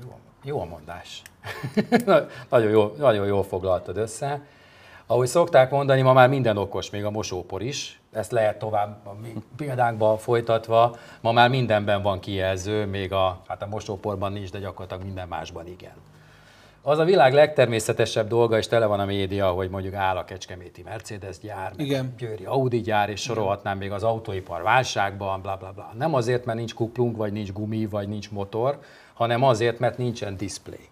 Jó, 0.01 0.19
jó 0.43 0.61
a 0.61 0.65
mondás. 0.65 1.21
nagyon, 2.49 2.69
jó, 2.69 2.93
nagyon 2.97 3.25
jól 3.25 3.43
foglaltad 3.43 3.97
össze. 3.97 4.41
Ahogy 5.07 5.27
szokták 5.27 5.71
mondani, 5.71 6.01
ma 6.01 6.13
már 6.13 6.29
minden 6.29 6.57
okos, 6.57 6.89
még 6.89 7.05
a 7.05 7.11
mosópor 7.11 7.61
is. 7.61 7.99
Ezt 8.11 8.31
lehet 8.31 8.59
tovább 8.59 9.05
a 9.05 9.15
példánkba 9.55 10.17
folytatva. 10.17 10.95
Ma 11.21 11.31
már 11.31 11.49
mindenben 11.49 12.01
van 12.01 12.19
kijelző, 12.19 12.85
még 12.85 13.11
a, 13.11 13.41
hát 13.47 13.61
a 13.61 13.67
mosóporban 13.67 14.31
nincs, 14.31 14.51
de 14.51 14.59
gyakorlatilag 14.59 15.03
minden 15.03 15.27
másban 15.27 15.67
igen. 15.67 15.93
Az 16.87 16.99
a 16.99 17.03
világ 17.03 17.33
legtermészetesebb 17.33 18.27
dolga, 18.27 18.57
és 18.57 18.67
tele 18.67 18.85
van 18.85 18.99
a 18.99 19.05
média, 19.05 19.49
hogy 19.49 19.69
mondjuk 19.69 19.93
áll 19.93 20.17
a 20.17 20.25
Kecskeméti 20.25 20.81
Mercedes 20.83 21.39
gyár, 21.39 21.71
Igen. 21.75 22.13
Győri 22.17 22.45
Audi 22.45 22.81
gyár, 22.81 23.09
és 23.09 23.21
sorolhatnám 23.21 23.77
még 23.77 23.91
az 23.91 24.03
autóipar 24.03 24.61
válságban, 24.61 25.41
bla 25.41 25.55
bla 25.55 25.71
bla. 25.71 25.91
Nem 25.97 26.13
azért, 26.13 26.45
mert 26.45 26.57
nincs 26.57 26.73
kuplunk, 26.73 27.17
vagy 27.17 27.31
nincs 27.31 27.51
gumi, 27.51 27.85
vagy 27.85 28.07
nincs 28.07 28.31
motor, 28.31 28.79
hanem 29.13 29.43
azért, 29.43 29.79
mert 29.79 29.97
nincsen 29.97 30.37
display. 30.37 30.87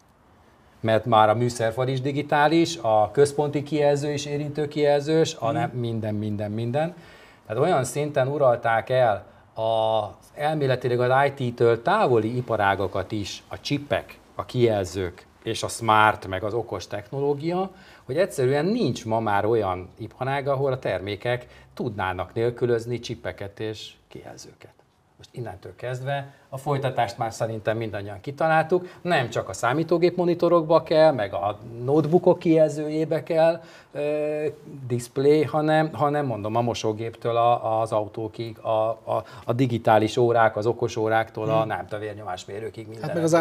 Mert 0.80 1.06
már 1.06 1.30
a 1.30 1.36
műszerfal 1.36 1.88
is 1.88 2.02
digitális, 2.02 2.78
a 2.82 3.10
központi 3.12 3.64
kijelző 3.64 4.14
is 4.14 4.26
érintő 4.26 4.68
kijelzős, 4.68 5.36
a 5.40 5.52
nem, 5.52 5.70
minden, 5.70 6.16
minden, 6.16 6.52
minden. 6.52 6.96
Tehát 7.48 7.62
olyan 7.62 7.84
szinten 7.84 8.28
uralták 8.28 8.90
el 8.90 9.26
az 9.54 10.26
elméletileg 10.36 11.00
az 11.00 11.32
IT-től 11.36 11.82
távoli 11.82 12.38
iparágokat 12.38 13.12
is, 13.12 13.44
a 13.48 13.60
csipek, 13.60 14.18
a 14.36 14.46
kijelzők, 14.46 15.26
és 15.44 15.64
a 15.64 15.68
smart, 15.68 16.28
meg 16.28 16.44
az 16.44 16.54
okos 16.54 16.88
technológia, 16.88 17.72
hogy 18.04 18.18
egyszerűen 18.18 18.66
nincs 18.66 19.06
ma 19.06 19.20
már 19.20 19.46
olyan 19.46 19.90
iparág, 19.98 20.48
ahol 20.48 20.72
a 20.72 20.80
termékek 20.80 21.48
tudnának 21.74 22.34
nélkülözni 22.34 23.00
csipeket 23.00 23.60
és 23.60 23.94
kijelzőket. 24.08 24.83
Most 25.24 25.36
innentől 25.36 25.75
kezdve 25.75 26.34
a 26.50 26.58
folytatást 26.58 27.18
már 27.18 27.34
szerintem 27.34 27.77
mindannyian 27.77 28.22
kitaláltuk. 28.22 28.88
Nem 29.01 29.30
csak 29.30 29.50
a 29.50 29.53
számítógép 29.53 30.15
monitorokba 30.15 30.84
kell, 30.84 31.12
meg 31.12 31.34
a 31.34 31.60
notebookok 31.84 32.39
kijelzőjébe 32.39 33.24
kell 33.24 33.62
ö, 33.92 34.46
display, 34.88 35.44
hanem, 35.44 35.94
hanem 35.94 36.25
mondom 36.25 36.56
a 36.56 36.62
mosógéptől 36.62 37.38
a, 37.38 37.82
az 37.82 37.92
autókig, 37.92 38.58
a, 38.58 38.89
a, 38.89 39.24
a 39.46 39.53
digitális 39.53 40.18
órák, 40.18 40.56
az 40.56 40.65
okos 40.65 40.96
óráktól 40.96 41.50
a 41.50 41.65
nem 41.65 41.86
vérnyomásmérőkig 42.00 42.88
minden. 42.88 43.03
Hát 43.03 43.13
meg 43.13 43.24
az 43.24 43.38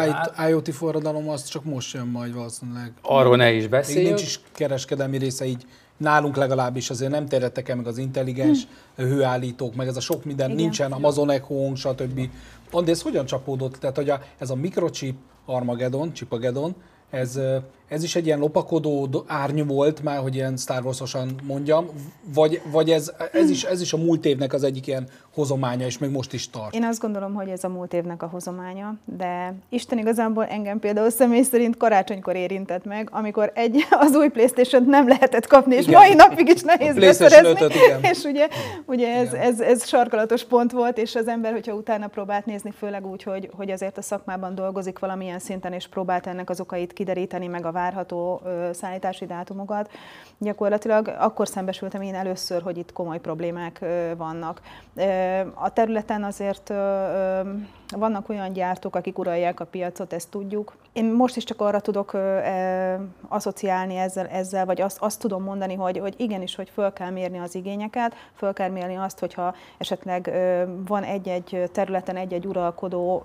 IoT 0.47 0.73
forradalom 0.73 1.29
az 1.29 1.43
csak 1.43 1.63
most 1.63 1.93
jön 1.93 2.07
majd 2.07 2.33
valószínűleg. 2.33 2.93
Arról 3.01 3.35
ne 3.35 3.51
is 3.51 3.67
beszéljünk. 3.67 4.05
Még 4.05 4.15
nincs 4.15 4.27
is 4.27 4.39
kereskedelmi 4.51 5.17
része 5.17 5.45
így 5.45 5.65
nálunk 5.97 6.35
legalábbis 6.35 6.89
azért 6.89 7.11
nem 7.11 7.25
terjedtek 7.25 7.69
el 7.69 7.75
meg 7.75 7.87
az 7.87 7.97
intelligens 7.97 8.67
hm. 8.95 9.03
hőállítók, 9.03 9.75
meg 9.75 9.87
ez 9.87 9.97
a 9.97 9.99
sok 9.99 10.23
minden 10.25 10.49
Igen. 10.49 10.61
nincsen, 10.61 10.91
Amazon 10.91 11.29
Echo, 11.29 11.75
stb. 11.75 12.29
Andi, 12.71 12.91
ez 12.91 13.01
hogyan 13.01 13.25
csapódott? 13.25 13.75
Tehát, 13.75 13.95
hogy 13.95 14.09
a, 14.09 14.21
ez 14.37 14.49
a 14.49 14.55
mikrochip 14.55 15.15
Armageddon, 15.45 16.13
Chipagedon, 16.13 16.75
ez, 17.09 17.39
ez 17.87 18.03
is 18.03 18.15
egy 18.15 18.25
ilyen 18.25 18.39
lopakodó 18.39 19.23
árny 19.27 19.61
volt, 19.61 20.03
már 20.03 20.19
hogy 20.19 20.35
ilyen 20.35 20.57
Star 20.57 20.83
Wars-osan 20.83 21.35
mondjam, 21.43 21.87
vagy, 22.33 22.61
vagy 22.71 22.89
ez, 22.89 23.11
ez, 23.31 23.49
is, 23.49 23.63
ez 23.63 23.81
is 23.81 23.93
a 23.93 23.97
múlt 23.97 24.25
évnek 24.25 24.53
az 24.53 24.63
egyik 24.63 24.87
ilyen 24.87 25.07
hozománya, 25.33 25.85
és 25.85 25.97
még 25.97 26.09
most 26.09 26.33
is 26.33 26.49
tart? 26.49 26.75
Én 26.75 26.83
azt 26.83 26.99
gondolom, 26.99 27.33
hogy 27.33 27.47
ez 27.47 27.63
a 27.63 27.69
múlt 27.69 27.93
évnek 27.93 28.23
a 28.23 28.27
hozománya, 28.27 28.95
de 29.17 29.53
Isten 29.69 29.97
igazából 29.97 30.45
engem 30.45 30.79
például 30.79 31.09
személy 31.09 31.41
szerint 31.41 31.77
karácsonykor 31.77 32.35
érintett 32.35 32.85
meg, 32.85 33.07
amikor 33.11 33.51
egy, 33.55 33.85
az 34.05 34.15
új 34.15 34.27
playstation 34.27 34.83
nem 34.83 35.07
lehetett 35.07 35.47
kapni, 35.47 35.75
és 35.75 35.87
igen. 35.87 35.99
mai 35.99 36.13
napig 36.13 36.47
is 36.47 36.61
nehéz 36.61 36.95
beszerezni. 36.95 37.67
És 38.01 38.23
ugye, 38.23 38.47
ugye 38.85 39.15
ez, 39.15 39.33
ez, 39.33 39.59
ez 39.59 39.87
sarkalatos 39.87 40.43
pont 40.43 40.71
volt, 40.71 40.97
és 40.97 41.15
az 41.15 41.27
ember, 41.27 41.51
hogyha 41.51 41.73
utána 41.73 42.07
próbált 42.07 42.45
nézni, 42.45 42.71
főleg 42.71 43.07
úgy, 43.07 43.23
hogy, 43.23 43.49
hogy 43.55 43.71
azért 43.71 43.97
a 43.97 44.01
szakmában 44.01 44.55
dolgozik 44.55 44.99
valamilyen 44.99 45.39
szinten, 45.39 45.73
és 45.73 45.87
próbált 45.87 46.27
ennek 46.27 46.49
az 46.49 46.59
okait 46.59 46.93
kideríteni, 46.93 47.47
meg 47.47 47.65
a 47.65 47.71
várható 47.73 48.41
szállítási 48.71 49.25
dátumokat, 49.25 49.91
gyakorlatilag 50.37 51.07
akkor 51.07 51.47
szembesültem 51.47 52.01
én 52.01 52.15
először, 52.15 52.61
hogy 52.61 52.77
itt 52.77 52.93
komoly 52.93 53.19
problémák 53.19 53.85
vannak. 54.17 54.61
A 55.53 55.73
területen 55.73 56.23
azért 56.23 56.73
vannak 57.97 58.29
olyan 58.29 58.53
gyártók, 58.53 58.95
akik 58.95 59.17
uralják 59.17 59.59
a 59.59 59.65
piacot, 59.65 60.13
ezt 60.13 60.29
tudjuk. 60.29 60.75
Én 60.93 61.05
most 61.05 61.35
is 61.35 61.43
csak 61.43 61.61
arra 61.61 61.79
tudok 61.79 62.13
e, 62.13 62.99
asszociálni 63.27 63.95
ezzel, 63.95 64.27
ezzel 64.27 64.65
vagy 64.65 64.81
azt, 64.81 64.97
azt 64.99 65.19
tudom 65.19 65.43
mondani, 65.43 65.73
hogy, 65.73 65.97
hogy 65.97 66.13
igenis, 66.17 66.55
hogy 66.55 66.69
föl 66.69 66.93
kell 66.93 67.09
mérni 67.09 67.39
az 67.39 67.55
igényeket, 67.55 68.15
föl 68.35 68.53
kell 68.53 68.69
mérni 68.69 68.95
azt, 68.95 69.19
hogyha 69.19 69.55
esetleg 69.77 70.31
van 70.87 71.03
egy-egy 71.03 71.69
területen 71.71 72.15
egy-egy 72.15 72.45
uralkodó 72.45 73.23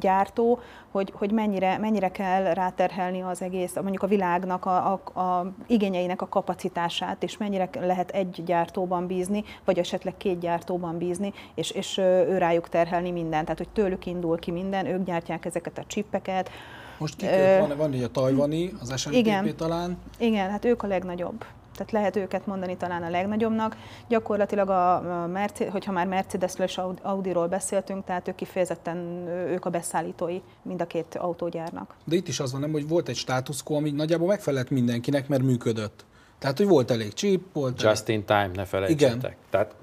gyártó, 0.00 0.58
hogy, 0.90 1.12
hogy 1.14 1.30
mennyire, 1.30 1.78
mennyire 1.78 2.08
kell 2.08 2.54
ráterhelni 2.54 3.22
az 3.22 3.42
egész, 3.42 3.67
mondjuk 3.74 4.02
a 4.02 4.06
világnak 4.06 4.64
a, 4.64 4.92
a, 4.92 5.20
a 5.20 5.52
igényeinek 5.66 6.22
a 6.22 6.28
kapacitását, 6.28 7.22
és 7.22 7.36
mennyire 7.36 7.68
lehet 7.80 8.10
egy 8.10 8.42
gyártóban 8.44 9.06
bízni, 9.06 9.44
vagy 9.64 9.78
esetleg 9.78 10.16
két 10.16 10.38
gyártóban 10.38 10.98
bízni, 10.98 11.32
és, 11.54 11.70
és 11.70 11.98
ő 11.98 12.38
rájuk 12.38 12.68
terhelni 12.68 13.10
mindent. 13.10 13.42
Tehát, 13.42 13.58
hogy 13.58 13.68
tőlük 13.68 14.06
indul 14.06 14.38
ki 14.38 14.50
minden, 14.50 14.86
ők 14.86 15.04
gyártják 15.04 15.44
ezeket 15.44 15.78
a 15.78 15.84
csippeket. 15.86 16.50
Most 16.98 17.16
ki 17.16 17.26
uh, 17.26 17.58
van, 17.58 17.76
van 17.76 18.02
a 18.02 18.06
tajvani, 18.06 18.72
az 18.80 19.00
SNPP 19.00 19.14
igen, 19.14 19.56
talán? 19.56 19.98
Igen, 20.18 20.50
hát 20.50 20.64
ők 20.64 20.82
a 20.82 20.86
legnagyobb 20.86 21.44
tehát 21.78 21.92
lehet 21.92 22.16
őket 22.16 22.46
mondani 22.46 22.76
talán 22.76 23.02
a 23.02 23.10
legnagyobbnak. 23.10 23.76
Gyakorlatilag, 24.08 24.68
a 24.68 25.26
Mercedes, 25.32 25.72
hogyha 25.72 25.92
már 25.92 26.06
Mercedesről 26.06 26.66
és 26.66 26.80
Audiról 27.02 27.46
beszéltünk, 27.46 28.04
tehát 28.04 28.28
ők 28.28 28.34
kifejezetten 28.34 28.96
ők 29.28 29.64
a 29.64 29.70
beszállítói 29.70 30.40
mind 30.62 30.80
a 30.80 30.86
két 30.86 31.14
autógyárnak. 31.14 31.94
De 32.04 32.16
itt 32.16 32.28
is 32.28 32.40
az 32.40 32.52
van, 32.52 32.60
nem, 32.60 32.72
hogy 32.72 32.88
volt 32.88 33.08
egy 33.08 33.16
status 33.16 33.62
quo, 33.62 33.76
ami 33.76 33.90
nagyjából 33.90 34.26
megfelelt 34.26 34.70
mindenkinek, 34.70 35.28
mert 35.28 35.42
működött. 35.42 36.04
Tehát, 36.38 36.56
hogy 36.56 36.66
volt 36.66 36.90
elég 36.90 37.12
chip, 37.12 37.42
volt 37.52 37.82
Just 37.82 38.08
elég... 38.08 38.20
in 38.20 38.26
time, 38.26 38.50
ne 38.54 38.64
felejtsétek. 38.64 39.16
Igen. 39.16 39.34
Tehát 39.50 39.74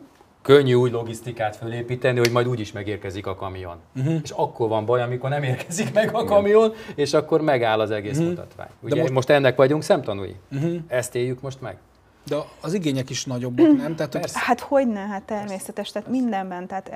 könnyű 0.41 0.73
úgy 0.73 0.91
logisztikát 0.91 1.55
fölépíteni, 1.55 2.19
hogy 2.19 2.31
majd 2.31 2.47
úgy 2.47 2.59
is 2.59 2.71
megérkezik 2.71 3.27
a 3.27 3.35
kamion. 3.35 3.77
Uh-huh. 3.95 4.19
És 4.23 4.29
akkor 4.29 4.69
van 4.69 4.85
baj, 4.85 5.01
amikor 5.01 5.29
nem 5.29 5.43
érkezik 5.43 5.93
meg 5.93 6.15
a 6.15 6.23
kamion, 6.23 6.73
és 6.95 7.13
akkor 7.13 7.41
megáll 7.41 7.79
az 7.79 7.91
egész 7.91 8.17
uh-huh. 8.17 8.27
mutatvány. 8.27 8.69
Ugye 8.81 8.95
De 8.95 9.01
most... 9.01 9.13
most 9.13 9.29
ennek 9.29 9.55
vagyunk 9.55 9.83
szemtanúi. 9.83 10.35
Uh-huh. 10.51 10.75
Ezt 10.87 11.15
éljük 11.15 11.41
most 11.41 11.61
meg. 11.61 11.77
De 12.25 12.35
az 12.61 12.73
igények 12.73 13.09
is 13.09 13.25
nagyobbak, 13.25 13.77
nem? 13.77 13.95
Tehát, 13.95 14.13
hogy... 14.13 14.31
Hát 14.33 14.59
hogyne, 14.59 14.99
hát 14.99 15.23
természetes, 15.23 15.91
tehát 15.91 16.09
mindenben. 16.09 16.67
Tehát 16.67 16.89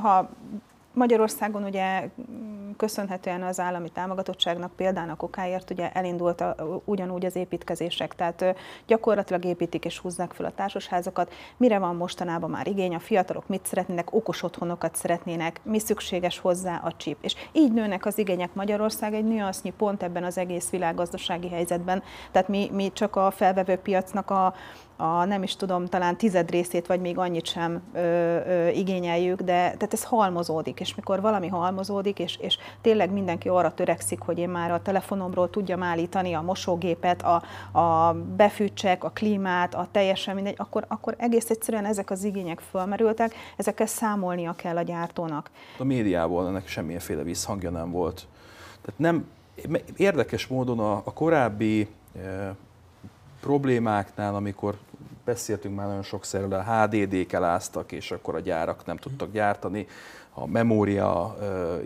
ha 0.00 0.30
Magyarországon 0.94 1.64
ugye 1.64 2.08
köszönhetően 2.76 3.42
az 3.42 3.60
állami 3.60 3.90
támogatottságnak 3.90 4.76
példának 4.76 5.22
okáért 5.22 5.70
ugye 5.70 5.92
elindult 5.92 6.40
a, 6.40 6.54
ugyanúgy 6.84 7.24
az 7.24 7.36
építkezések, 7.36 8.14
tehát 8.14 8.44
gyakorlatilag 8.86 9.44
építik 9.44 9.84
és 9.84 9.98
húzzák 9.98 10.32
fel 10.32 10.46
a 10.46 10.54
társasházakat. 10.54 11.32
Mire 11.56 11.78
van 11.78 11.96
mostanában 11.96 12.50
már 12.50 12.66
igény? 12.66 12.94
A 12.94 12.98
fiatalok 12.98 13.48
mit 13.48 13.66
szeretnének? 13.66 14.14
Okos 14.14 14.42
otthonokat 14.42 14.94
szeretnének? 14.96 15.60
Mi 15.62 15.78
szükséges 15.78 16.38
hozzá 16.38 16.80
a 16.84 16.92
csíp? 16.96 17.16
És 17.20 17.34
így 17.52 17.72
nőnek 17.72 18.06
az 18.06 18.18
igények 18.18 18.54
Magyarország 18.54 19.14
egy 19.14 19.24
nüansznyi 19.24 19.70
pont 19.70 20.02
ebben 20.02 20.24
az 20.24 20.38
egész 20.38 20.70
világgazdasági 20.70 21.48
helyzetben. 21.48 22.02
Tehát 22.30 22.48
mi, 22.48 22.70
mi 22.72 22.92
csak 22.92 23.16
a 23.16 23.30
felvevő 23.30 23.76
piacnak 23.76 24.30
a, 24.30 24.54
a 24.96 25.24
nem 25.24 25.42
is 25.42 25.56
tudom, 25.56 25.86
talán 25.86 26.16
tized 26.16 26.50
részét, 26.50 26.86
vagy 26.86 27.00
még 27.00 27.18
annyit 27.18 27.46
sem 27.46 27.82
ö, 27.92 27.98
ö, 27.98 28.68
igényeljük, 28.68 29.40
de 29.40 29.54
tehát 29.54 29.92
ez 29.92 30.04
halmozódik, 30.04 30.80
és 30.80 30.94
mikor 30.94 31.20
valami 31.20 31.48
halmozódik, 31.48 32.18
és, 32.18 32.36
és 32.40 32.58
tényleg 32.80 33.10
mindenki 33.10 33.48
arra 33.48 33.74
törekszik, 33.74 34.20
hogy 34.20 34.38
én 34.38 34.48
már 34.48 34.70
a 34.70 34.82
telefonomról 34.82 35.50
tudjam 35.50 35.82
állítani 35.82 36.32
a 36.32 36.40
mosógépet, 36.40 37.22
a, 37.22 37.42
a 37.78 38.12
befűtsek, 38.36 39.04
a 39.04 39.10
klímát, 39.10 39.74
a 39.74 39.88
teljesen 39.90 40.34
mindegy, 40.34 40.54
akkor, 40.58 40.84
akkor 40.88 41.14
egész 41.18 41.50
egyszerűen 41.50 41.84
ezek 41.84 42.10
az 42.10 42.24
igények 42.24 42.60
fölmerültek, 42.70 43.34
ezekkel 43.56 43.86
számolnia 43.86 44.52
kell 44.52 44.76
a 44.76 44.82
gyártónak. 44.82 45.50
A 45.78 45.84
médiából 45.84 46.46
ennek 46.46 46.68
semmilyenféle 46.68 47.22
visszhangja 47.22 47.70
nem 47.70 47.90
volt. 47.90 48.26
Tehát 48.82 49.00
nem, 49.00 49.26
érdekes 49.96 50.46
módon 50.46 50.78
a, 50.78 50.92
a 50.92 51.12
korábbi 51.12 51.88
problémáknál, 53.42 54.34
amikor 54.34 54.76
beszéltünk 55.24 55.76
már 55.76 55.86
nagyon 55.86 56.02
sokszor, 56.02 56.52
a 56.52 56.62
HDD-k 56.62 57.32
eláztak, 57.32 57.92
és 57.92 58.10
akkor 58.10 58.34
a 58.34 58.40
gyárak 58.40 58.86
nem 58.86 58.96
tudtak 58.96 59.32
gyártani, 59.32 59.86
a 60.34 60.46
memória 60.46 61.36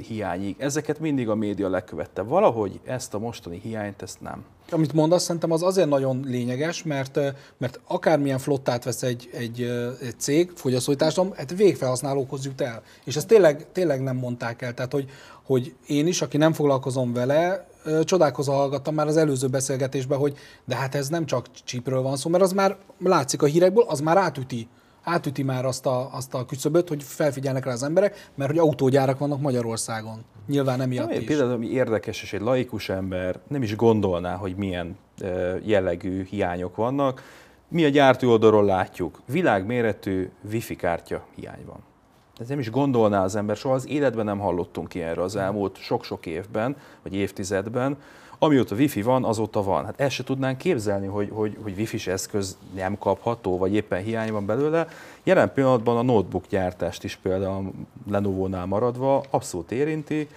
hiányig. 0.06 0.56
Ezeket 0.58 0.98
mindig 0.98 1.28
a 1.28 1.34
média 1.34 1.68
lekövette. 1.68 2.22
Valahogy 2.22 2.80
ezt 2.84 3.14
a 3.14 3.18
mostani 3.18 3.58
hiányt, 3.58 4.02
ezt 4.02 4.20
nem. 4.20 4.44
Amit 4.70 4.92
mondasz, 4.92 5.22
szerintem 5.22 5.50
az 5.50 5.62
azért 5.62 5.88
nagyon 5.88 6.24
lényeges, 6.24 6.82
mert, 6.82 7.18
mert 7.58 7.80
akármilyen 7.86 8.38
flottát 8.38 8.84
vesz 8.84 9.02
egy, 9.02 9.28
egy, 9.32 9.60
egy 10.00 10.14
cég, 10.18 10.52
fogyasztói 10.54 10.96
társadalom, 10.96 11.36
hát 11.36 11.56
végfelhasználókhoz 11.56 12.44
jut 12.44 12.60
el. 12.60 12.82
És 13.04 13.16
ezt 13.16 13.26
tényleg, 13.26 13.66
tényleg 13.72 14.02
nem 14.02 14.16
mondták 14.16 14.62
el. 14.62 14.74
Tehát, 14.74 14.92
hogy, 14.92 15.08
hogy 15.42 15.74
én 15.86 16.06
is, 16.06 16.22
aki 16.22 16.36
nem 16.36 16.52
foglalkozom 16.52 17.12
vele, 17.12 17.66
csodálkozva 18.04 18.52
hallgattam 18.52 18.94
már 18.94 19.06
az 19.06 19.16
előző 19.16 19.46
beszélgetésben, 19.46 20.18
hogy 20.18 20.36
de 20.64 20.76
hát 20.76 20.94
ez 20.94 21.08
nem 21.08 21.26
csak 21.26 21.46
csípről 21.64 22.02
van 22.02 22.16
szó, 22.16 22.30
mert 22.30 22.42
az 22.42 22.52
már 22.52 22.76
látszik 22.98 23.42
a 23.42 23.46
hírekből, 23.46 23.84
az 23.88 24.00
már 24.00 24.16
átüti 24.16 24.68
átüti 25.06 25.42
már 25.42 25.64
azt 25.64 25.86
a, 25.86 26.08
azt 26.12 26.34
a 26.34 26.44
küszöböt, 26.44 26.88
hogy 26.88 27.02
felfigyelnek 27.02 27.64
rá 27.64 27.72
az 27.72 27.82
emberek, 27.82 28.30
mert 28.34 28.50
hogy 28.50 28.58
autógyárak 28.58 29.18
vannak 29.18 29.40
Magyarországon. 29.40 30.24
Nyilván 30.46 30.80
emiatt 30.80 31.12
is. 31.12 31.24
Például, 31.24 31.52
ami 31.52 31.66
érdekes, 31.66 32.22
és 32.22 32.32
egy 32.32 32.40
laikus 32.40 32.88
ember 32.88 33.38
nem 33.48 33.62
is 33.62 33.76
gondolná, 33.76 34.34
hogy 34.34 34.56
milyen 34.56 34.96
jellegű 35.62 36.24
hiányok 36.24 36.76
vannak. 36.76 37.22
Mi 37.68 37.84
a 37.84 37.88
gyártó 37.88 38.30
oldalról 38.30 38.64
látjuk, 38.64 39.20
világméretű 39.26 40.30
wifi 40.50 40.76
kártya 40.76 41.24
hiány 41.34 41.64
van. 41.66 41.78
Ez 42.38 42.48
nem 42.48 42.58
is 42.58 42.70
gondolná 42.70 43.22
az 43.22 43.36
ember, 43.36 43.56
soha 43.56 43.74
az 43.74 43.88
életben 43.88 44.24
nem 44.24 44.38
hallottunk 44.38 44.94
ilyenről 44.94 45.24
az 45.24 45.36
elmúlt 45.36 45.76
sok-sok 45.76 46.26
évben, 46.26 46.76
vagy 47.02 47.14
évtizedben. 47.14 47.96
Amióta 48.38 48.74
wifi 48.74 49.02
van, 49.02 49.24
azóta 49.24 49.62
van. 49.62 49.84
Hát 49.84 50.00
ezt 50.00 50.14
se 50.14 50.24
tudnánk 50.24 50.58
képzelni, 50.58 51.06
hogy, 51.06 51.30
hogy, 51.32 51.56
hogy 51.62 51.74
wifi-s 51.76 52.06
eszköz 52.06 52.56
nem 52.74 52.98
kapható, 52.98 53.58
vagy 53.58 53.74
éppen 53.74 54.02
hiány 54.02 54.32
van 54.32 54.46
belőle. 54.46 54.88
Jelen 55.22 55.52
pillanatban 55.52 55.96
a 55.96 56.02
notebook 56.02 56.44
gyártást 56.48 57.04
is 57.04 57.16
például 57.22 57.72
Lenovo-nál 58.10 58.66
maradva 58.66 59.24
abszolút 59.30 59.72
érinti. 59.72 60.28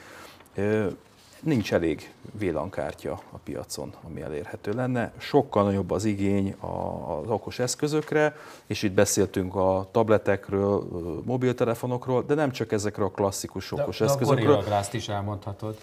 Nincs 1.39 1.73
elég 1.73 2.11
vélankártya 2.31 3.11
a 3.31 3.37
piacon, 3.43 3.93
ami 4.07 4.21
elérhető 4.21 4.71
lenne. 4.71 5.11
Sokkal 5.17 5.63
nagyobb 5.63 5.91
az 5.91 6.05
igény 6.05 6.55
az 6.59 7.29
okos 7.29 7.59
eszközökre, 7.59 8.35
és 8.65 8.83
itt 8.83 8.91
beszéltünk 8.91 9.55
a 9.55 9.87
tabletekről, 9.91 10.87
mobiltelefonokról, 11.25 12.23
de 12.27 12.33
nem 12.33 12.51
csak 12.51 12.71
ezekről 12.71 13.05
a 13.05 13.09
klasszikus 13.11 13.71
okos 13.71 13.97
de, 13.97 14.05
eszközökről. 14.05 14.63
De 14.63 14.75
a 14.75 14.83
is 14.91 15.09
elmondhatod. 15.09 15.77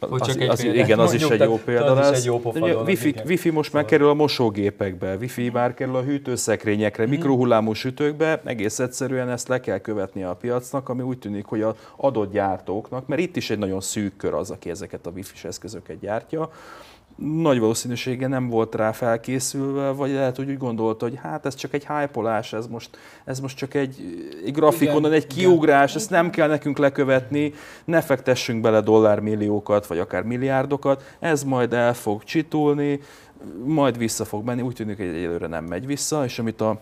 Hogy 0.00 0.20
az, 0.20 0.26
csak 0.26 0.40
egy 0.40 0.48
az, 0.48 0.60
példa. 0.62 0.78
igen, 0.78 0.98
az 0.98 1.12
is 1.12 1.20
Mondjuk, 1.20 1.40
egy 1.42 1.48
jó 1.48 1.58
példa 1.64 1.84
az 1.92 1.98
is 1.98 2.04
lesz. 2.04 2.18
egy 2.18 2.24
jó 2.24 2.40
pofa 2.40 2.58
dolog, 2.58 2.86
wifi, 2.86 3.08
igen. 3.08 3.26
wifi 3.26 3.50
most 3.50 3.66
Szóval- 3.68 3.82
megkerül 3.82 4.08
a 4.08 4.14
mosógépekbe, 4.14 5.16
wifi 5.16 5.50
már 5.50 5.74
kerül 5.74 5.96
a 5.96 6.02
hűtőszekrényekre, 6.02 7.02
Mhm. 7.02 7.12
mikrohullámú 7.12 7.72
sütőkbe, 7.72 8.40
egész 8.44 8.78
egyszerűen 8.78 9.28
ezt 9.30 9.48
le 9.48 9.60
kell 9.60 9.78
követni 9.78 10.22
a 10.22 10.34
piacnak, 10.34 10.88
ami 10.88 11.02
úgy 11.02 11.18
tűnik, 11.18 11.44
hogy 11.44 11.62
az 11.62 11.74
adott 11.96 12.32
gyártóknak, 12.32 13.06
mert 13.06 13.20
itt 13.20 13.36
is 13.36 13.50
egy 13.50 13.58
nagyon 13.58 13.80
szűk 13.80 14.16
kör 14.16 14.34
az, 14.34 14.50
aki 14.50 14.70
ezeket 14.70 15.06
a 15.06 15.10
wifi 15.10 15.46
eszközöket 15.46 15.98
gyártja, 16.00 16.50
nagy 17.16 17.58
valószínűsége 17.58 18.26
nem 18.26 18.48
volt 18.48 18.74
rá 18.74 18.92
felkészülve, 18.92 19.90
vagy 19.90 20.10
lehet, 20.12 20.36
hogy 20.36 20.50
úgy 20.50 20.58
gondolta, 20.58 21.04
hogy 21.04 21.18
hát 21.22 21.46
ez 21.46 21.54
csak 21.54 21.74
egy 21.74 21.86
hype 21.86 22.44
ez 22.52 22.66
most, 22.66 22.98
ez 23.24 23.40
most 23.40 23.56
csak 23.56 23.74
egy, 23.74 23.96
egy 24.44 24.52
grafikonon, 24.52 25.00
Igen, 25.00 25.12
egy 25.12 25.26
kiugrás, 25.26 25.94
ezt 25.94 26.10
nem 26.10 26.30
kell 26.30 26.48
nekünk 26.48 26.78
lekövetni, 26.78 27.52
ne 27.84 28.00
fektessünk 28.00 28.60
bele 28.60 28.80
dollármilliókat, 28.80 29.86
vagy 29.86 29.98
akár 29.98 30.22
milliárdokat, 30.22 31.16
ez 31.18 31.42
majd 31.42 31.72
el 31.72 31.94
fog 31.94 32.24
csitulni, 32.24 33.00
majd 33.64 33.98
vissza 33.98 34.24
fog 34.24 34.44
menni, 34.44 34.62
úgy 34.62 34.74
tűnik, 34.74 34.96
hogy 34.96 35.06
egyelőre 35.06 35.46
nem 35.46 35.64
megy 35.64 35.86
vissza, 35.86 36.24
és 36.24 36.38
amit 36.38 36.60
a 36.60 36.80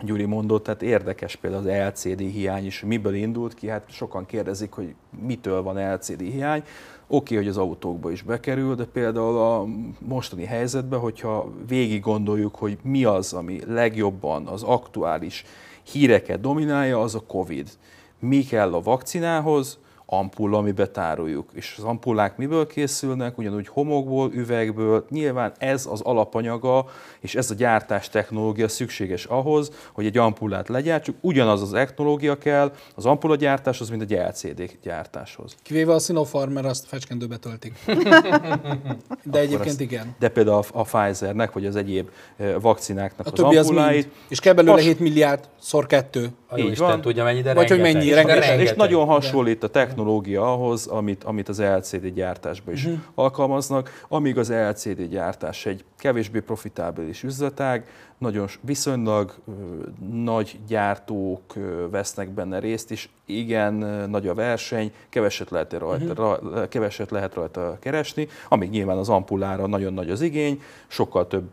Gyuri 0.00 0.24
mondott, 0.24 0.64
tehát 0.64 0.82
érdekes 0.82 1.36
például 1.36 1.68
az 1.68 2.04
LCD 2.04 2.20
hiány 2.20 2.66
is, 2.66 2.80
miből 2.80 3.14
indult 3.14 3.54
ki, 3.54 3.68
hát 3.68 3.82
sokan 3.88 4.26
kérdezik, 4.26 4.72
hogy 4.72 4.94
mitől 5.26 5.62
van 5.62 5.94
LCD 5.94 6.20
hiány. 6.20 6.62
Oké, 7.06 7.34
hogy 7.34 7.48
az 7.48 7.56
autókba 7.56 8.10
is 8.10 8.22
bekerül, 8.22 8.74
de 8.74 8.84
például 8.84 9.38
a 9.38 9.66
mostani 9.98 10.44
helyzetben, 10.44 10.98
hogyha 11.00 11.52
végig 11.66 12.00
gondoljuk, 12.00 12.54
hogy 12.54 12.78
mi 12.82 13.04
az, 13.04 13.32
ami 13.32 13.60
legjobban 13.66 14.46
az 14.46 14.62
aktuális 14.62 15.44
híreket 15.82 16.40
dominálja, 16.40 17.00
az 17.00 17.14
a 17.14 17.24
Covid. 17.26 17.68
Mi 18.18 18.44
kell 18.44 18.74
a 18.74 18.82
vakcinához? 18.82 19.78
Ampulla, 20.18 20.58
amiben 20.58 20.92
tároljuk. 20.92 21.50
És 21.54 21.74
az 21.78 21.84
ampullák 21.84 22.36
miből 22.36 22.66
készülnek? 22.66 23.38
Ugyanúgy 23.38 23.68
homokból, 23.68 24.30
üvegből. 24.32 25.04
Nyilván 25.10 25.52
ez 25.58 25.86
az 25.90 26.00
alapanyaga, 26.00 26.86
és 27.20 27.34
ez 27.34 27.50
a 27.50 27.54
gyártás 27.54 28.08
technológia 28.08 28.68
szükséges 28.68 29.24
ahhoz, 29.24 29.70
hogy 29.92 30.06
egy 30.06 30.18
ampullát 30.18 30.68
legyártsuk. 30.68 31.16
Ugyanaz 31.20 31.62
az 31.62 31.70
technológia 31.70 32.38
kell 32.38 32.72
az 32.94 33.06
ampulla 33.06 33.36
gyártáshoz, 33.36 33.90
mint 33.90 34.02
egy 34.02 34.12
LCD 34.28 34.70
gyártáshoz. 34.82 35.54
Kivéve 35.62 35.92
a 35.94 35.98
Sinopharm, 35.98 36.52
mert 36.52 36.66
azt 36.66 36.86
fecskendőbe 36.86 37.36
töltik. 37.36 37.78
De 39.22 39.38
egyébként 39.38 39.66
azt- 39.70 39.80
igen. 39.80 40.14
De 40.18 40.28
például 40.28 40.56
a, 40.72 40.78
a 40.78 40.82
Pfizernek, 40.82 41.52
vagy 41.52 41.66
az 41.66 41.76
egyéb 41.76 42.08
eh, 42.36 42.54
vakcináknak 42.60 43.26
A 43.26 43.30
az 43.30 43.36
többi 43.36 43.56
az 43.56 43.66
ampulláit, 43.66 44.02
mind. 44.04 44.16
És 44.28 44.40
kell 44.40 44.52
belőle 44.54 44.72
Has- 44.74 44.84
7 44.86 44.98
milliárd 45.00 45.48
szor 45.60 45.86
kettő. 45.86 46.28
A 46.54 46.58
Így 46.58 46.70
Isten 46.70 46.86
van. 46.86 47.00
tudja 47.00 47.24
mennyi, 47.24 47.40
de 47.42 47.54
Vagy 47.54 47.68
hogy 47.68 47.76
rengeteg. 47.78 47.94
mennyi, 47.94 48.08
De 48.10 48.14
rengeteg. 48.16 48.42
És 48.42 48.48
rengeteg. 48.48 48.76
nagyon 48.76 49.06
hasonlít 49.06 49.62
a 49.62 49.68
technológia 49.68 50.52
ahhoz, 50.52 50.86
amit, 50.86 51.24
amit 51.24 51.48
az 51.48 51.60
LCD 51.60 52.06
gyártásban 52.06 52.74
is 52.74 52.88
alkalmaznak, 53.14 54.04
amíg 54.08 54.38
az 54.38 54.52
LCD 54.52 55.02
gyártás 55.02 55.66
egy 55.66 55.84
kevésbé 55.98 56.40
profitábilis 56.40 57.22
üzletág, 57.22 57.86
nagyon 58.18 58.46
viszonylag 58.60 59.34
ö, 59.48 59.52
nagy 60.12 60.58
gyártók 60.68 61.42
ö, 61.56 61.88
vesznek 61.90 62.28
benne 62.28 62.58
részt, 62.58 62.90
és 62.90 63.08
igen, 63.26 63.82
ö, 63.82 64.06
nagy 64.06 64.28
a 64.28 64.34
verseny, 64.34 64.92
keveset 65.08 65.50
lehet, 65.50 65.72
rajta, 65.72 66.04
Mhm. 66.04 66.14
ra, 66.14 66.68
keveset 66.68 67.10
lehet 67.10 67.34
rajta 67.34 67.76
keresni, 67.80 68.28
amíg 68.48 68.70
nyilván 68.70 68.98
az 68.98 69.08
ampullára 69.08 69.66
nagyon 69.66 69.92
nagy 69.94 70.10
az 70.10 70.20
igény, 70.20 70.60
sokkal 70.86 71.26
több 71.26 71.44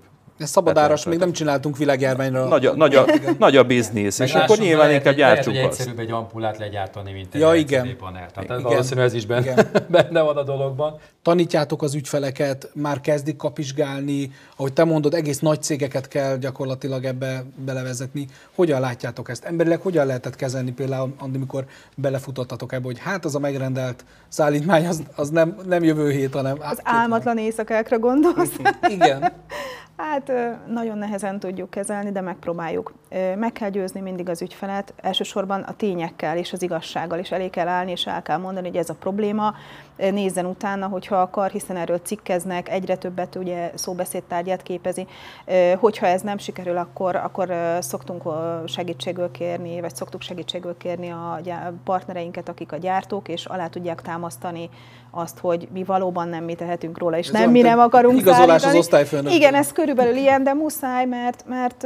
Ez 0.41 0.49
szabadáras, 0.49 1.05
még 1.05 1.19
nem 1.19 1.31
csináltunk 1.31 1.77
világjárványra. 1.77 2.45
nagy 2.47 2.65
a, 2.65 2.75
nagy 2.75 2.95
a, 2.95 3.05
nagy 3.37 3.55
a 3.55 3.63
biznisz, 3.63 4.19
és 4.19 4.33
akkor 4.33 4.57
nyilván 4.57 4.87
lehet, 4.87 4.93
inkább 4.93 5.15
gyártsuk 5.15 5.53
lehet, 5.53 5.69
azt. 5.69 5.79
egyszerűbb 5.79 5.99
egy 5.99 6.11
ampullát 6.11 6.57
legyártani, 6.57 7.11
mint 7.11 7.35
egy 7.35 7.41
Ja, 7.41 7.53
igen. 7.53 7.97
panel. 7.97 8.31
Tehát 8.33 8.49
Igen. 8.49 8.61
valószínű 8.61 9.01
ez 9.01 9.13
is 9.13 9.25
benne, 9.25 9.41
Igen. 9.41 9.67
benne 9.87 10.21
van 10.21 10.37
a 10.37 10.43
dologban. 10.43 10.97
Tanítjátok 11.21 11.81
az 11.81 11.95
ügyfeleket, 11.95 12.69
már 12.73 13.01
kezdik 13.01 13.35
kapizsgálni, 13.35 14.31
ahogy 14.55 14.73
te 14.73 14.83
mondod, 14.83 15.13
egész 15.13 15.39
nagy 15.39 15.61
cégeket 15.61 16.07
kell 16.07 16.37
gyakorlatilag 16.37 17.05
ebbe 17.05 17.43
belevezetni. 17.65 18.27
Hogyan 18.55 18.79
látjátok 18.79 19.29
ezt? 19.29 19.43
Emberileg 19.43 19.81
hogyan 19.81 20.05
lehetett 20.05 20.35
kezelni 20.35 20.71
például, 20.71 21.13
amikor 21.19 21.65
belefutottatok 21.95 22.73
ebbe, 22.73 22.85
hogy 22.85 22.99
hát 22.99 23.25
az 23.25 23.35
a 23.35 23.39
megrendelt 23.39 24.05
szállítmány 24.27 24.87
az, 24.87 25.03
az 25.15 25.29
nem, 25.29 25.55
nem 25.65 25.83
jövő 25.83 26.11
hét, 26.11 26.33
hanem... 26.33 26.55
Az 26.59 26.65
hát 26.65 26.75
két 26.75 26.85
álmatlan 26.85 27.37
éjszakákra 27.37 27.99
gondolsz? 27.99 28.55
Igen. 28.89 29.31
Hát 30.01 30.31
nagyon 30.67 30.97
nehezen 30.97 31.39
tudjuk 31.39 31.69
kezelni, 31.69 32.11
de 32.11 32.21
megpróbáljuk. 32.21 32.93
Meg 33.35 33.51
kell 33.51 33.69
győzni 33.69 33.99
mindig 33.99 34.29
az 34.29 34.41
ügyfelet, 34.41 34.93
elsősorban 35.01 35.61
a 35.61 35.73
tényekkel 35.75 36.37
és 36.37 36.53
az 36.53 36.61
igazsággal, 36.61 37.19
és 37.19 37.31
elé 37.31 37.49
kell 37.49 37.67
állni, 37.67 37.91
és 37.91 38.05
el 38.05 38.21
kell 38.21 38.37
mondani, 38.37 38.67
hogy 38.67 38.77
ez 38.77 38.89
a 38.89 38.93
probléma. 38.99 39.53
Nézzen 39.97 40.45
utána, 40.45 40.87
hogyha 40.87 41.15
akar, 41.15 41.49
hiszen 41.51 41.75
erről 41.77 41.97
cikkeznek, 41.97 42.69
egyre 42.69 42.95
többet 42.95 43.35
ugye 43.35 43.71
szóbeszédtárgyát 43.75 44.63
képezi. 44.63 45.07
Hogyha 45.79 46.05
ez 46.05 46.21
nem 46.21 46.37
sikerül, 46.37 46.77
akkor, 46.77 47.15
akkor 47.15 47.53
szoktunk 47.79 48.23
segítségül 48.65 49.31
kérni, 49.31 49.81
vagy 49.81 49.95
szoktuk 49.95 50.21
segítségül 50.21 50.77
kérni 50.77 51.09
a 51.09 51.39
partnereinket, 51.83 52.49
akik 52.49 52.71
a 52.71 52.77
gyártók, 52.77 53.27
és 53.27 53.45
alá 53.45 53.67
tudják 53.67 54.01
támasztani 54.01 54.69
azt, 55.11 55.39
hogy 55.39 55.67
mi 55.73 55.83
valóban 55.83 56.27
nem 56.27 56.43
mi 56.43 56.53
tehetünk 56.53 56.97
róla, 56.97 57.17
és 57.17 57.27
Ez 57.27 57.33
nem 57.33 57.51
mi 57.51 57.61
nem 57.61 57.79
akarunk 57.79 58.19
igazolás 58.19 58.41
az 58.55 58.61
szállítani. 58.61 58.77
osztályfőnöktől. 58.77 59.33
Igen, 59.33 59.53
ez 59.53 59.71
körülbelül 59.71 60.15
ilyen, 60.15 60.43
de 60.43 60.53
muszáj, 60.53 61.05
mert, 61.05 61.43
mert, 61.47 61.85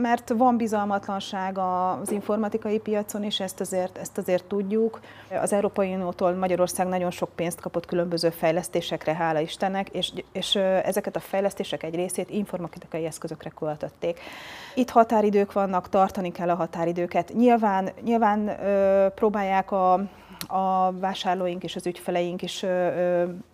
mert 0.00 0.32
van 0.38 0.56
bizalmatlanság 0.56 1.58
az 1.58 2.10
informatikai 2.10 2.78
piacon, 2.78 3.22
és 3.22 3.40
ezt 3.40 3.60
azért, 3.60 3.98
ezt 3.98 4.18
azért 4.18 4.44
tudjuk. 4.44 5.00
Az 5.42 5.52
Európai 5.52 5.94
Uniótól 5.94 6.32
Magyarország 6.32 6.86
nagyon 6.86 7.10
sok 7.10 7.28
pénzt 7.34 7.60
kapott 7.60 7.86
különböző 7.86 8.30
fejlesztésekre, 8.30 9.14
hála 9.14 9.40
Istennek, 9.40 9.88
és, 9.88 10.12
és 10.32 10.54
ezeket 10.84 11.16
a 11.16 11.20
fejlesztések 11.20 11.82
egy 11.82 11.94
részét 11.94 12.30
informatikai 12.30 13.04
eszközökre 13.04 13.50
költötték. 13.50 14.20
Itt 14.74 14.90
határidők 14.90 15.52
vannak, 15.52 15.88
tartani 15.88 16.32
kell 16.32 16.50
a 16.50 16.54
határidőket. 16.54 17.32
Nyilván, 17.34 17.90
nyilván 18.04 18.56
próbálják 19.14 19.72
a, 19.72 20.00
a 20.46 20.92
vásárlóink 20.92 21.64
és 21.64 21.76
az 21.76 21.86
ügyfeleink 21.86 22.42
is 22.42 22.64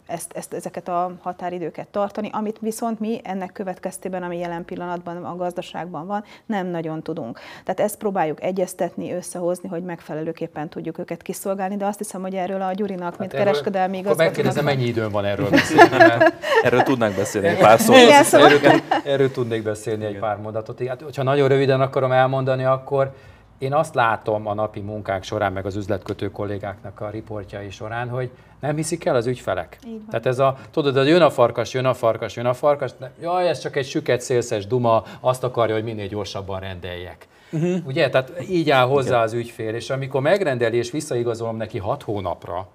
ezt, 0.06 0.32
ezt, 0.32 0.54
ezeket 0.54 0.88
a 0.88 1.12
határidőket 1.22 1.88
tartani, 1.88 2.28
amit 2.32 2.58
viszont 2.60 3.00
mi 3.00 3.20
ennek 3.24 3.52
következtében, 3.52 4.22
ami 4.22 4.38
jelen 4.38 4.64
pillanatban 4.64 5.24
a 5.24 5.36
gazdaságban 5.36 6.06
van, 6.06 6.24
nem 6.46 6.66
nagyon 6.66 7.02
tudunk. 7.02 7.40
Tehát 7.64 7.80
ezt 7.80 7.98
próbáljuk 7.98 8.42
egyeztetni, 8.42 9.12
összehozni, 9.12 9.68
hogy 9.68 9.82
megfelelőképpen 9.82 10.68
tudjuk 10.68 10.98
őket 10.98 11.22
kiszolgálni, 11.22 11.76
de 11.76 11.86
azt 11.86 11.98
hiszem, 11.98 12.20
hogy 12.20 12.34
erről 12.34 12.62
a 12.62 12.72
Gyurinak, 12.72 13.18
mint 13.18 13.32
erről- 13.32 13.44
kereskedelmi 13.46 13.98
Akkor 13.98 14.16
megkérdezem, 14.16 14.44
igazgatónak... 14.44 14.76
mennyi 14.76 14.88
időn 14.88 15.10
van 15.10 15.24
erről 15.24 15.50
beszélni, 15.60 15.96
mert 15.96 16.34
Erről 16.62 16.82
tudnánk 16.82 17.16
beszélni 17.16 17.48
egy 17.48 17.58
pár 17.58 17.80
szót. 17.80 17.96
Igen, 17.96 18.24
szóval- 18.24 18.50
erről, 18.52 18.80
erről 19.04 19.30
tudnék 19.30 19.62
beszélni 19.62 20.04
egy 20.04 20.18
pár 20.18 20.36
mondatot. 20.36 20.86
Hát, 20.88 21.02
hogyha 21.02 21.22
nagyon 21.22 21.48
röviden 21.48 21.80
akarom 21.80 22.12
elmondani, 22.12 22.64
akkor 22.64 23.12
én 23.58 23.74
azt 23.74 23.94
látom 23.94 24.46
a 24.46 24.54
napi 24.54 24.80
munkák 24.80 25.22
során, 25.22 25.52
meg 25.52 25.66
az 25.66 25.76
üzletkötő 25.76 26.30
kollégáknak 26.30 27.00
a 27.00 27.10
riportjai 27.10 27.70
során, 27.70 28.08
hogy 28.08 28.30
nem 28.60 28.76
hiszik 28.76 29.04
el 29.04 29.14
az 29.14 29.26
ügyfelek. 29.26 29.78
Tehát 30.10 30.26
ez 30.26 30.38
a, 30.38 30.56
tudod, 30.70 30.96
az 30.96 31.06
jön 31.06 31.22
a 31.22 31.30
farkas, 31.30 31.74
jön 31.74 31.84
a 31.84 31.94
farkas, 31.94 32.36
jön 32.36 32.46
a 32.46 32.54
farkas, 32.54 32.90
de, 32.98 33.12
jaj, 33.20 33.48
ez 33.48 33.58
csak 33.58 33.76
egy 33.76 33.86
süket 33.86 34.20
szélszes 34.20 34.66
duma, 34.66 35.04
azt 35.20 35.44
akarja, 35.44 35.74
hogy 35.74 35.84
minél 35.84 36.06
gyorsabban 36.06 36.60
rendeljek. 36.60 37.28
Uh-huh. 37.52 37.86
Ugye? 37.86 38.10
Tehát 38.10 38.32
így 38.50 38.70
áll 38.70 38.86
hozzá 38.86 39.22
az 39.22 39.32
ügyfél, 39.32 39.74
és 39.74 39.90
amikor 39.90 40.20
megrendeli 40.20 40.76
és 40.76 40.90
visszaigazolom 40.90 41.56
neki 41.56 41.78
hat 41.78 42.02
hónapra, 42.02 42.68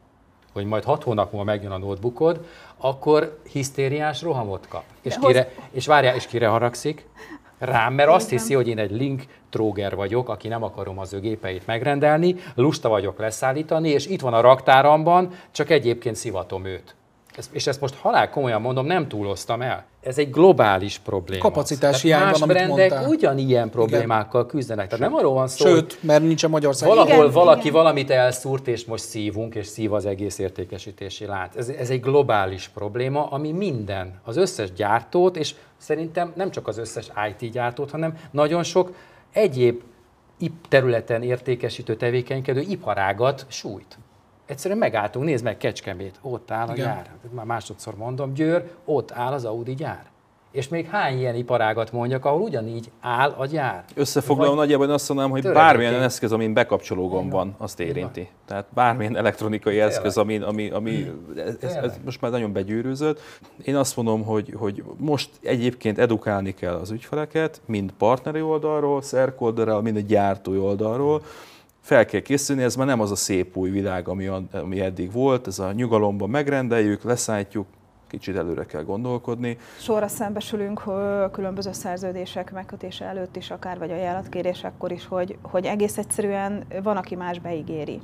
hogy 0.53 0.65
majd 0.65 0.83
hat 0.83 1.03
hónap 1.03 1.31
múlva 1.31 1.51
megjön 1.51 1.71
a 1.71 1.77
notebookod, 1.77 2.45
akkor 2.77 3.39
hisztériás 3.51 4.21
rohamot 4.21 4.67
kap. 4.67 4.83
És, 5.01 5.15
kire, 5.21 5.51
és 5.71 5.87
várjál, 5.87 6.15
és 6.15 6.27
kire 6.27 6.47
haragszik? 6.47 7.07
Rám, 7.57 7.93
mert 7.93 8.09
azt 8.09 8.29
hiszi, 8.29 8.53
hogy 8.53 8.67
én 8.67 8.77
egy 8.77 8.91
link 8.91 9.23
tróger 9.49 9.95
vagyok, 9.95 10.29
aki 10.29 10.47
nem 10.47 10.63
akarom 10.63 10.99
az 10.99 11.13
ő 11.13 11.19
gépeit 11.19 11.65
megrendelni, 11.65 12.35
lusta 12.55 12.89
vagyok 12.89 13.19
leszállítani, 13.19 13.89
és 13.89 14.07
itt 14.07 14.21
van 14.21 14.33
a 14.33 14.41
raktáramban, 14.41 15.31
csak 15.51 15.69
egyébként 15.69 16.15
szivatom 16.15 16.65
őt. 16.65 16.95
Ez, 17.39 17.49
és 17.51 17.67
ezt 17.67 17.81
most 17.81 17.95
halál 17.95 18.29
komolyan 18.29 18.61
mondom, 18.61 18.85
nem 18.85 19.07
túloztam 19.07 19.61
el. 19.61 19.85
Ez 20.01 20.17
egy 20.17 20.31
globális 20.31 20.97
probléma. 20.97 21.41
Kapacitás 21.41 22.01
hiány 22.01 22.23
Más 22.23 22.39
van, 22.39 22.47
brendek 22.47 22.89
mondtál. 22.89 23.09
ugyanilyen 23.09 23.69
problémákkal 23.69 24.45
küzdenek. 24.45 24.87
Tehát 24.87 25.09
nem 25.09 25.15
arról 25.15 25.33
van 25.33 25.47
szó, 25.47 25.65
Sőt, 25.65 25.97
mert 26.01 26.21
nincsen 26.23 26.49
Magyarország. 26.49 26.89
Valahol 26.89 27.13
Igen, 27.13 27.31
valaki 27.31 27.59
igen. 27.59 27.73
valamit 27.73 28.09
elszúrt, 28.09 28.67
és 28.67 28.85
most 28.85 29.03
szívunk, 29.03 29.55
és 29.55 29.67
szív 29.67 29.93
az 29.93 30.05
egész 30.05 30.37
értékesítési 30.37 31.25
lánc. 31.25 31.55
Ez, 31.55 31.69
ez 31.69 31.89
egy 31.89 32.01
globális 32.01 32.67
probléma, 32.67 33.25
ami 33.25 33.51
minden, 33.51 34.19
az 34.23 34.37
összes 34.37 34.73
gyártót, 34.73 35.37
és 35.37 35.55
szerintem 35.77 36.31
nem 36.35 36.51
csak 36.51 36.67
az 36.67 36.77
összes 36.77 37.11
IT 37.29 37.51
gyártót, 37.51 37.91
hanem 37.91 38.17
nagyon 38.31 38.63
sok 38.63 38.93
egyéb 39.31 39.81
területen 40.69 41.23
értékesítő, 41.23 41.95
tevékenykedő 41.95 42.59
iparágat 42.59 43.45
sújt. 43.47 43.97
Egyszerűen 44.45 44.79
megálltunk, 44.79 45.25
nézd 45.25 45.43
meg 45.43 45.57
Kecskemét, 45.57 46.19
ott 46.21 46.51
áll 46.51 46.67
a 46.67 46.73
Igen. 46.73 46.85
gyár. 46.85 47.11
Már 47.31 47.45
másodszor 47.45 47.95
mondom, 47.95 48.33
Győr, 48.33 48.71
ott 48.85 49.11
áll 49.11 49.33
az 49.33 49.45
Audi 49.45 49.75
gyár. 49.75 50.05
És 50.51 50.67
még 50.67 50.85
hány 50.85 51.19
ilyen 51.19 51.35
iparágat 51.35 51.91
mondjak, 51.91 52.25
ahol 52.25 52.41
ugyanígy 52.41 52.91
áll 53.01 53.29
a 53.29 53.45
gyár? 53.45 53.83
Összefoglalom 53.95 54.55
nagyjából 54.55 54.89
azt 54.89 55.07
mondanám, 55.07 55.31
hogy 55.31 55.41
töredékén. 55.41 55.67
bármilyen 55.67 56.01
eszköz, 56.01 56.31
amin 56.31 56.53
bekapcsoló 56.53 57.07
gomb 57.07 57.31
van, 57.31 57.55
azt 57.57 57.79
érinti. 57.79 58.27
Tehát 58.45 58.65
bármilyen 58.73 59.17
elektronikai 59.17 59.79
eszköz, 59.79 60.17
ami, 60.17 60.37
ami, 60.37 60.69
ami 60.69 61.11
ez, 61.35 61.57
ez, 61.61 61.73
ez 61.73 61.99
most 62.05 62.21
már 62.21 62.31
nagyon 62.31 62.53
begyűrűzött. 62.53 63.21
Én 63.63 63.75
azt 63.75 63.95
mondom, 63.95 64.23
hogy, 64.23 64.53
hogy 64.57 64.83
most 64.97 65.29
egyébként 65.41 65.99
edukálni 65.99 66.53
kell 66.53 66.73
az 66.73 66.91
ügyfeleket, 66.91 67.61
mind 67.65 67.91
partneri 67.97 68.41
oldalról, 68.41 69.01
szerk 69.01 69.41
oldalról, 69.41 69.81
mind 69.81 69.95
a 69.95 69.99
gyártói 69.99 70.57
oldalról, 70.57 71.23
fel 71.81 72.05
kell 72.05 72.21
készülni, 72.21 72.63
ez 72.63 72.75
már 72.75 72.87
nem 72.87 72.99
az 72.99 73.11
a 73.11 73.15
szép 73.15 73.57
új 73.57 73.69
világ, 73.69 74.07
ami, 74.07 74.27
ami 74.51 74.79
eddig 74.79 75.11
volt, 75.11 75.47
ez 75.47 75.59
a 75.59 75.71
nyugalomban 75.71 76.29
megrendeljük, 76.29 77.03
leszállítjuk, 77.03 77.65
kicsit 78.09 78.35
előre 78.37 78.65
kell 78.65 78.83
gondolkodni. 78.83 79.57
Sorra 79.79 80.07
szembesülünk 80.07 80.83
ö, 80.87 81.25
különböző 81.31 81.71
szerződések 81.71 82.51
megkötése 82.51 83.05
előtt 83.05 83.35
is, 83.35 83.51
akár 83.51 83.77
vagy 83.77 83.91
ajánlatkérésekkor 83.91 84.91
is, 84.91 85.07
hogy, 85.07 85.37
hogy 85.41 85.65
egész 85.65 85.97
egyszerűen 85.97 86.63
van, 86.83 86.97
aki 86.97 87.15
más 87.15 87.39
beígéri. 87.39 88.01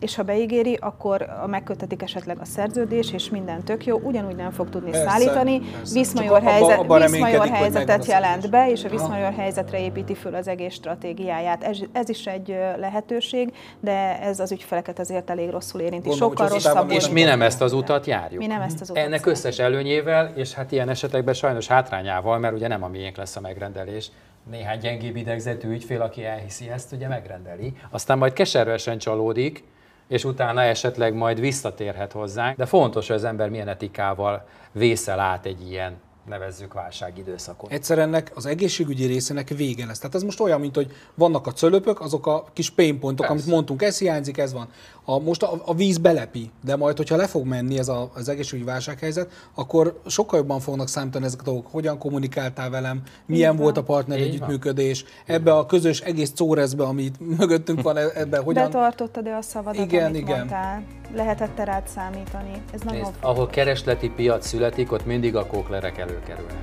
És 0.00 0.14
ha 0.16 0.22
beígéri, 0.22 0.78
akkor 0.80 1.22
a 1.42 1.46
megkötetik 1.46 2.02
esetleg 2.02 2.38
a 2.40 2.44
szerződés, 2.44 3.12
és 3.12 3.30
minden 3.30 3.62
tök 3.64 3.86
jó, 3.86 3.98
ugyanúgy 3.98 4.36
nem 4.36 4.50
fog 4.50 4.68
tudni 4.68 4.90
Persze, 4.90 5.08
szállítani. 5.08 5.58
persze. 5.60 5.98
Viszmajor, 5.98 6.36
abba- 6.36 6.50
helyzet, 6.50 6.78
abban 6.78 7.00
viszmajor 7.00 7.46
helyzetet 7.48 8.02
a 8.02 8.04
jelent 8.08 8.50
be, 8.50 8.70
és 8.70 8.84
a 8.84 8.88
viszmajor 8.88 9.32
helyzetre 9.32 9.80
építi 9.80 10.14
föl 10.14 10.34
az 10.34 10.48
egész 10.48 10.74
stratégiáját. 10.74 11.62
Ez, 11.62 11.78
ez 11.92 12.08
is 12.08 12.26
egy 12.26 12.48
lehetőség, 12.76 13.52
de 13.80 14.20
ez 14.20 14.40
az 14.40 14.52
ügyfeleket 14.52 14.98
azért 14.98 15.30
elég 15.30 15.50
rosszul 15.50 15.80
érinti. 15.80 16.08
Gondolom, 16.08 16.30
Sokkal 16.36 16.48
rosszabb. 16.48 16.90
És 16.90 17.08
mi 17.08 17.22
nem 17.22 17.42
ezt 17.42 17.60
az 17.60 17.72
utat 17.72 18.06
járjuk? 18.06 18.38
Mi 18.40 18.46
nem 18.46 18.60
ezt 18.60 18.80
az 18.80 18.90
utat 18.90 19.02
Ennek. 19.04 19.20
Összes 19.34 19.58
előnyével, 19.58 20.32
és 20.34 20.52
hát 20.52 20.72
ilyen 20.72 20.88
esetekben 20.88 21.34
sajnos 21.34 21.66
hátrányával, 21.66 22.38
mert 22.38 22.54
ugye 22.54 22.68
nem 22.68 22.82
a 22.82 22.88
miénk 22.88 23.16
lesz 23.16 23.36
a 23.36 23.40
megrendelés. 23.40 24.10
Néhány 24.50 24.78
gyengébb 24.78 25.16
idegzetű 25.16 25.68
ügyfél, 25.68 26.02
aki 26.02 26.24
elhiszi 26.24 26.70
ezt, 26.70 26.92
ugye 26.92 27.08
megrendeli. 27.08 27.72
Aztán 27.90 28.18
majd 28.18 28.32
keservesen 28.32 28.98
csalódik, 28.98 29.64
és 30.08 30.24
utána 30.24 30.62
esetleg 30.62 31.14
majd 31.14 31.40
visszatérhet 31.40 32.12
hozzánk. 32.12 32.56
De 32.56 32.66
fontos, 32.66 33.06
hogy 33.06 33.16
az 33.16 33.24
ember 33.24 33.48
milyen 33.48 33.68
etikával 33.68 34.46
vészel 34.72 35.20
át 35.20 35.46
egy 35.46 35.70
ilyen, 35.70 35.96
nevezzük 36.26 36.72
válságidőszakot. 36.72 37.72
Egyszer 37.72 37.98
ennek 37.98 38.32
az 38.34 38.46
egészségügyi 38.46 39.06
részének 39.06 39.48
vége 39.48 39.86
lesz. 39.86 39.98
Tehát 39.98 40.14
ez 40.14 40.22
most 40.22 40.40
olyan, 40.40 40.60
mint 40.60 40.74
hogy 40.74 40.92
vannak 41.14 41.46
a 41.46 41.52
cölöpök, 41.52 42.00
azok 42.00 42.26
a 42.26 42.44
kis 42.52 42.70
pain 42.70 42.98
pointok, 42.98 43.28
amit 43.28 43.46
mondtunk, 43.46 43.82
ez 43.82 43.98
hiányzik, 43.98 44.38
ez 44.38 44.52
van. 44.52 44.68
A, 45.04 45.18
most 45.18 45.42
a, 45.42 45.62
a 45.64 45.74
víz 45.74 45.98
belepi, 45.98 46.50
de 46.64 46.76
majd, 46.76 46.96
hogyha 46.96 47.16
le 47.16 47.26
fog 47.26 47.46
menni 47.46 47.78
ez 47.78 47.88
a, 47.88 48.10
az 48.14 48.28
egészségügyi 48.28 48.68
válsághelyzet, 48.68 49.30
akkor 49.54 50.00
sokkal 50.06 50.38
jobban 50.38 50.60
fognak 50.60 50.88
számítani 50.88 51.24
ezek 51.24 51.40
a 51.40 51.44
dolgok. 51.44 51.66
Hogyan 51.70 51.98
kommunikáltál 51.98 52.70
velem, 52.70 53.02
milyen 53.26 53.56
volt 53.56 53.76
a 53.76 53.82
partner 53.82 54.18
Így 54.18 54.24
van. 54.24 54.32
együttműködés, 54.32 55.04
ebbe 55.26 55.52
a 55.52 55.66
közös 55.66 56.00
egész 56.00 56.32
córezbe, 56.34 56.84
amit 56.84 57.38
mögöttünk 57.38 57.82
van, 57.82 57.96
e- 57.96 58.10
ebbe 58.14 58.38
hogyan... 58.38 58.64
Betartottad-e 58.64 59.36
a 59.36 59.42
szavadat, 59.42 59.84
Igen, 59.84 60.06
amit 60.06 60.20
igen. 60.20 60.36
mondtál? 60.36 60.84
Lehetett 61.14 61.54
te 61.54 61.64
rád 61.64 61.88
számítani? 61.88 62.52
Ez 62.72 62.80
nagyon 62.80 63.00
Nézd, 63.00 63.14
ahol 63.20 63.46
keresleti 63.46 64.10
piac 64.16 64.46
születik, 64.46 64.92
ott 64.92 65.06
mindig 65.06 65.36
a 65.36 65.46
kóklerek 65.46 65.98
előkerülnek. 65.98 66.56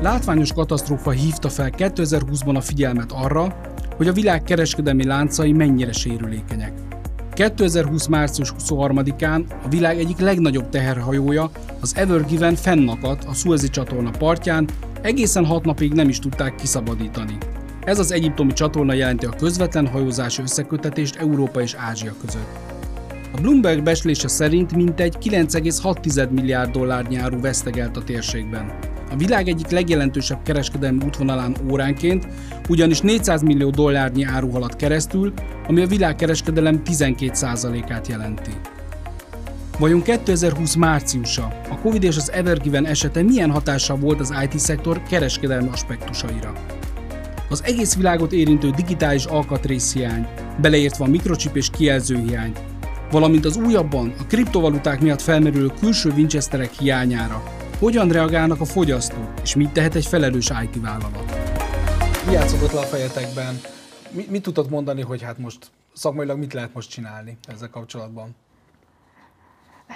Látványos 0.00 0.52
katasztrófa 0.52 1.10
hívta 1.10 1.48
fel 1.48 1.70
2020-ban 1.76 2.56
a 2.56 2.60
figyelmet 2.60 3.12
arra, 3.12 3.56
hogy 3.96 4.08
a 4.08 4.12
világ 4.12 4.42
kereskedelmi 4.42 5.04
láncai 5.04 5.52
mennyire 5.52 5.92
sérülékenyek. 5.92 6.72
2020. 7.32 8.06
március 8.06 8.52
23-án 8.58 9.44
a 9.64 9.68
világ 9.68 9.98
egyik 9.98 10.18
legnagyobb 10.18 10.68
teherhajója, 10.68 11.50
az 11.80 11.96
Ever 11.96 12.24
Given 12.24 12.54
fennakadt 12.54 13.24
a 13.24 13.32
Suezi 13.32 13.68
csatorna 13.68 14.10
partján, 14.10 14.68
egészen 15.02 15.44
hat 15.44 15.64
napig 15.64 15.92
nem 15.92 16.08
is 16.08 16.18
tudták 16.18 16.54
kiszabadítani. 16.54 17.36
Ez 17.84 17.98
az 17.98 18.12
egyiptomi 18.12 18.52
csatorna 18.52 18.92
jelenti 18.92 19.26
a 19.26 19.36
közvetlen 19.38 19.86
hajózási 19.86 20.42
összekötetést 20.42 21.16
Európa 21.16 21.60
és 21.60 21.74
Ázsia 21.74 22.12
között. 22.20 22.73
A 23.36 23.40
Bloomberg 23.40 23.82
beslése 23.82 24.28
szerint 24.28 24.74
mintegy 24.74 25.16
9,6 25.22 26.30
milliárd 26.30 26.70
dollárnyi 26.70 27.16
áru 27.16 27.40
vesztegelt 27.40 27.96
a 27.96 28.04
térségben. 28.04 28.72
A 29.10 29.16
világ 29.16 29.48
egyik 29.48 29.68
legjelentősebb 29.68 30.42
kereskedelmi 30.42 31.04
útvonalán 31.04 31.56
óránként 31.70 32.26
ugyanis 32.68 33.00
400 33.00 33.42
millió 33.42 33.70
dollárnyi 33.70 34.24
áru 34.24 34.50
halad 34.50 34.76
keresztül, 34.76 35.32
ami 35.68 35.82
a 35.82 35.86
világkereskedelem 35.86 36.82
12%-át 36.84 38.08
jelenti. 38.08 38.50
Vajon 39.78 40.02
2020 40.02 40.74
márciusa, 40.74 41.60
a 41.70 41.78
Covid 41.78 42.02
és 42.02 42.16
az 42.16 42.32
Evergiven 42.32 42.86
esete 42.86 43.22
milyen 43.22 43.50
hatással 43.50 43.96
volt 43.96 44.20
az 44.20 44.34
IT-szektor 44.44 45.02
kereskedelmi 45.02 45.68
aspektusaira? 45.72 46.52
Az 47.48 47.62
egész 47.64 47.94
világot 47.94 48.32
érintő 48.32 48.70
digitális 48.70 49.24
alkatrészhiány, 49.24 50.26
beleértve 50.60 51.04
a 51.04 51.08
mikrocsip 51.08 51.56
és 51.56 51.70
kijelzőhiány, 51.70 52.52
valamint 53.10 53.44
az 53.44 53.56
újabban 53.56 54.14
a 54.18 54.26
kriptovaluták 54.26 55.00
miatt 55.00 55.20
felmerülő 55.20 55.70
külső 55.80 56.10
Winchesterek 56.10 56.72
hiányára, 56.72 57.42
hogyan 57.78 58.08
reagálnak 58.08 58.60
a 58.60 58.64
fogyasztók, 58.64 59.30
és 59.42 59.54
mit 59.54 59.70
tehet 59.70 59.94
egy 59.94 60.06
felelős 60.06 60.50
IT 60.62 60.82
vállalat? 60.82 61.34
Mi 62.26 62.32
játszódott 62.32 62.72
le 62.72 62.80
a 62.80 62.82
fejetekben? 62.82 63.60
Mi, 64.10 64.26
mit 64.30 64.42
tudtad 64.42 64.70
mondani, 64.70 65.02
hogy 65.02 65.22
hát 65.22 65.38
most 65.38 65.70
szakmailag 65.92 66.38
mit 66.38 66.52
lehet 66.52 66.74
most 66.74 66.90
csinálni 66.90 67.38
ezzel 67.48 67.70
kapcsolatban? 67.70 68.36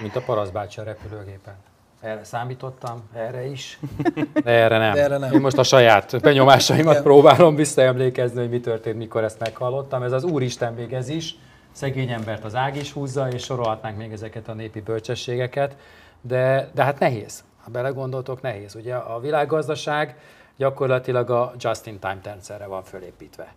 Mint 0.01 0.17
a 0.17 0.21
paraszbácsi 0.21 0.81
a 0.81 0.83
repülőgépen. 0.83 1.55
Erre 2.01 2.25
számítottam, 2.25 3.03
erre 3.15 3.47
is, 3.47 3.79
de 4.45 4.51
erre 4.51 4.79
nem. 4.79 4.95
De 4.95 5.03
erre 5.03 5.19
nem. 5.19 5.33
Én 5.33 5.41
most 5.41 5.59
a 5.59 5.63
saját 5.63 6.21
benyomásaimat 6.21 6.93
Igen. 6.93 7.03
próbálom 7.03 7.55
visszaemlékezni, 7.55 8.41
hogy 8.41 8.51
mi 8.51 8.61
történt, 8.61 8.97
mikor 8.97 9.25
ezt 9.25 9.39
meghallottam. 9.39 10.03
Ez 10.03 10.13
az 10.13 10.25
Úristen 10.25 10.73
még 10.73 10.93
ez 10.93 11.09
is, 11.09 11.35
szegény 11.79 12.11
embert 12.11 12.45
az 12.45 12.55
ág 12.55 12.77
is 12.77 12.93
húzza, 12.93 13.29
és 13.29 13.43
sorolhatnánk 13.43 13.97
még 13.97 14.13
ezeket 14.13 14.49
a 14.49 14.55
népi 14.55 14.81
bölcsességeket, 14.81 15.77
de, 16.21 16.71
de 16.75 16.83
hát 16.83 16.99
nehéz. 16.99 17.45
Ha 17.63 17.71
belegondoltok, 17.71 18.43
nehéz. 18.43 18.75
Ugye 18.75 18.95
a 18.95 19.21
világgazdaság 19.21 20.17
gyakorlatilag 20.57 21.31
a 21.31 21.53
just-in-time 21.59 22.21
rendszerre 22.23 22.67
van 22.67 22.83
fölépítve 22.83 23.55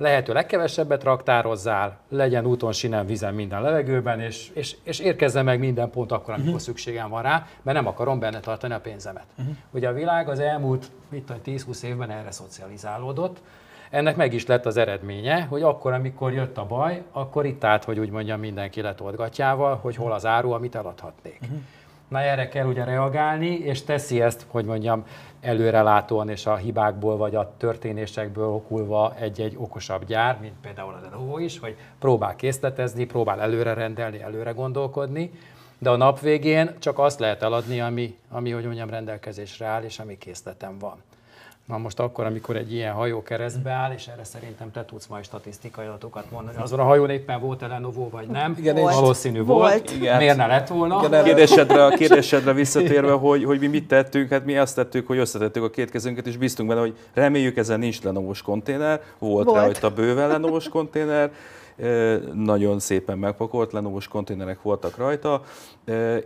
lehető 0.00 0.32
legkevesebbet 0.32 1.02
raktározzál, 1.02 1.98
legyen 2.08 2.46
úton, 2.46 2.72
sinem, 2.72 3.06
vízen, 3.06 3.34
minden 3.34 3.62
levegőben, 3.62 4.20
és, 4.20 4.50
és, 4.54 4.76
és 4.82 4.98
érkezzen 4.98 5.44
meg 5.44 5.58
minden 5.58 5.90
pont 5.90 6.12
akkor, 6.12 6.34
amikor 6.34 6.46
uh-huh. 6.46 6.60
szükségem 6.60 7.08
van 7.08 7.22
rá, 7.22 7.46
mert 7.62 7.76
nem 7.76 7.86
akarom 7.86 8.18
benne 8.18 8.40
tartani 8.40 8.74
a 8.74 8.80
pénzemet. 8.80 9.26
Uh-huh. 9.38 9.54
Ugye 9.70 9.88
a 9.88 9.92
világ 9.92 10.28
az 10.28 10.38
elmúlt 10.38 10.90
mit 11.08 11.22
tudom, 11.22 11.42
10-20 11.46 11.82
évben 11.82 12.10
erre 12.10 12.30
szocializálódott, 12.30 13.42
ennek 13.90 14.16
meg 14.16 14.32
is 14.32 14.46
lett 14.46 14.66
az 14.66 14.76
eredménye, 14.76 15.42
hogy 15.42 15.62
akkor, 15.62 15.92
amikor 15.92 16.32
jött 16.32 16.58
a 16.58 16.66
baj, 16.66 17.02
akkor 17.12 17.46
itt 17.46 17.64
állt, 17.64 17.84
hogy 17.84 17.98
úgy 17.98 18.10
mondjam, 18.10 18.40
mindenki 18.40 18.80
letolt 18.80 19.16
gatyával, 19.16 19.76
hogy 19.76 19.96
hol 19.96 20.12
az 20.12 20.26
áru, 20.26 20.50
amit 20.50 20.74
eladhatnék. 20.74 21.38
Uh-huh. 21.42 21.58
Na 22.08 22.20
erre 22.20 22.48
kell 22.48 22.66
ugye 22.66 22.84
reagálni, 22.84 23.58
és 23.58 23.84
teszi 23.84 24.20
ezt, 24.20 24.46
hogy 24.48 24.64
mondjam, 24.64 25.04
előrelátóan 25.40 26.28
és 26.28 26.46
a 26.46 26.56
hibákból 26.56 27.16
vagy 27.16 27.34
a 27.34 27.52
történésekből 27.56 28.48
okulva 28.48 29.14
egy-egy 29.18 29.54
okosabb 29.56 30.04
gyár, 30.04 30.38
mint 30.40 30.54
például 30.62 30.94
a 30.94 31.00
Lenovo 31.02 31.38
is, 31.38 31.58
hogy 31.58 31.76
próbál 31.98 32.36
készletezni, 32.36 33.04
próbál 33.04 33.40
előre 33.40 33.74
rendelni, 33.74 34.22
előre 34.22 34.50
gondolkodni, 34.50 35.30
de 35.78 35.90
a 35.90 35.96
nap 35.96 36.20
végén 36.20 36.70
csak 36.78 36.98
azt 36.98 37.18
lehet 37.18 37.42
eladni, 37.42 37.80
ami, 37.80 38.16
ami 38.30 38.50
hogy 38.50 38.64
mondjam, 38.64 38.90
rendelkezésre 38.90 39.66
áll, 39.66 39.82
és 39.82 39.98
ami 39.98 40.18
készletem 40.18 40.78
van. 40.78 41.02
Na 41.70 41.78
most 41.78 42.00
akkor, 42.00 42.24
amikor 42.24 42.56
egy 42.56 42.72
ilyen 42.72 42.92
hajó 42.92 43.22
keresztbe 43.22 43.70
áll, 43.70 43.92
és 43.92 44.06
erre 44.06 44.24
szerintem 44.24 44.70
te 44.72 44.84
tudsz 44.84 45.06
majd 45.06 45.24
statisztikai 45.24 45.86
adatokat 45.86 46.30
mondani. 46.30 46.56
Azon 46.60 46.78
a 46.78 46.82
hajón 46.82 47.10
éppen 47.10 47.40
volt-e 47.40 47.66
Lenovo, 47.66 48.08
vagy 48.08 48.26
nem? 48.26 48.54
Igen, 48.58 48.76
is- 48.76 48.82
Valószínű 48.82 49.42
volt. 49.42 49.60
Volt. 49.70 49.90
Igen. 49.90 50.16
Miért 50.16 50.36
ne 50.36 50.46
lett 50.46 50.68
volna? 50.68 51.02
Igen, 51.06 51.24
Kérdésedre, 51.24 51.84
a 51.84 51.88
kérdésedre 51.90 52.52
visszatérve, 52.52 53.12
hogy, 53.12 53.44
hogy 53.44 53.58
mi 53.60 53.66
mit 53.66 53.88
tettünk, 53.88 54.30
hát 54.30 54.44
mi 54.44 54.56
azt 54.56 54.74
tettük, 54.74 55.06
hogy 55.06 55.18
összetettük 55.18 55.62
a 55.62 55.70
két 55.70 55.90
kezünket, 55.90 56.26
és 56.26 56.36
bíztunk 56.36 56.68
benne, 56.68 56.80
hogy 56.80 56.96
reméljük 57.14 57.56
ezen 57.56 57.78
nincs 57.78 58.02
lenovos 58.02 58.42
konténer, 58.42 59.00
volt, 59.18 59.46
Volt. 59.46 59.60
rajta 59.60 59.90
bőven 59.90 60.28
lenovos 60.28 60.68
konténer, 60.68 61.30
nagyon 62.34 62.78
szépen 62.78 63.18
megpakolt 63.18 63.72
lenovos 63.72 64.08
konténerek 64.08 64.62
voltak 64.62 64.96
rajta, 64.96 65.42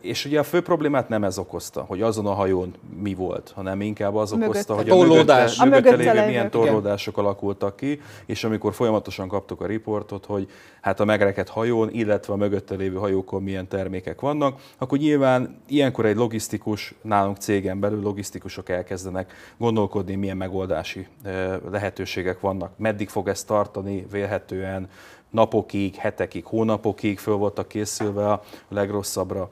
és 0.00 0.24
ugye 0.24 0.38
a 0.38 0.42
fő 0.42 0.62
problémát 0.62 1.08
nem 1.08 1.24
ez 1.24 1.38
okozta, 1.38 1.80
hogy 1.80 2.02
azon 2.02 2.26
a 2.26 2.32
hajón 2.32 2.74
mi 3.02 3.14
volt, 3.14 3.52
hanem 3.54 3.80
inkább 3.80 4.14
az 4.14 4.32
okozta, 4.32 4.74
hogy 4.74 4.90
A 4.90 4.94
torlódás. 4.94 5.58
Mögötte 5.58 5.76
mögötte 5.76 5.96
lévő 5.96 6.12
lévő. 6.12 6.26
milyen 6.26 6.46
Igen. 6.46 6.50
torlódások 6.50 7.18
alakultak 7.18 7.76
ki, 7.76 8.00
és 8.26 8.44
amikor 8.44 8.74
folyamatosan 8.74 9.28
kaptuk 9.28 9.60
a 9.60 9.66
riportot, 9.66 10.26
hogy 10.26 10.48
hát 10.80 11.00
a 11.00 11.04
megrekedt 11.04 11.48
hajón, 11.48 11.90
illetve 11.92 12.32
a 12.32 12.36
mögötte 12.36 12.74
lévő 12.74 12.96
hajókon 12.96 13.42
milyen 13.42 13.68
termékek 13.68 14.20
vannak, 14.20 14.60
akkor 14.78 14.98
nyilván 14.98 15.62
ilyenkor 15.68 16.06
egy 16.06 16.16
logisztikus, 16.16 16.94
nálunk 17.02 17.36
cégen 17.36 17.80
belül 17.80 18.00
logisztikusok 18.00 18.68
elkezdenek 18.68 19.32
gondolkodni, 19.58 20.14
milyen 20.14 20.36
megoldási 20.36 21.06
eh, 21.22 21.54
lehetőségek 21.70 22.40
vannak, 22.40 22.78
meddig 22.78 23.08
fog 23.08 23.28
ez 23.28 23.44
tartani, 23.44 24.06
vélhetően 24.10 24.88
napokig, 25.34 25.94
hetekig, 25.94 26.44
hónapokig 26.44 27.18
föl 27.18 27.34
voltak 27.34 27.68
készülve 27.68 28.32
a 28.32 28.42
legrosszabbra. 28.68 29.50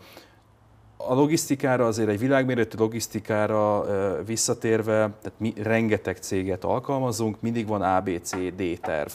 a 0.96 1.14
logisztikára, 1.14 1.86
azért 1.86 2.08
egy 2.08 2.18
világméretű 2.18 2.78
logisztikára 2.78 3.84
visszatérve, 4.24 4.94
tehát 4.94 5.32
mi 5.36 5.52
rengeteg 5.62 6.16
céget 6.16 6.64
alkalmazunk, 6.64 7.40
mindig 7.40 7.66
van 7.66 7.82
ABC, 7.82 8.36
D 8.54 8.80
terv. 8.80 9.10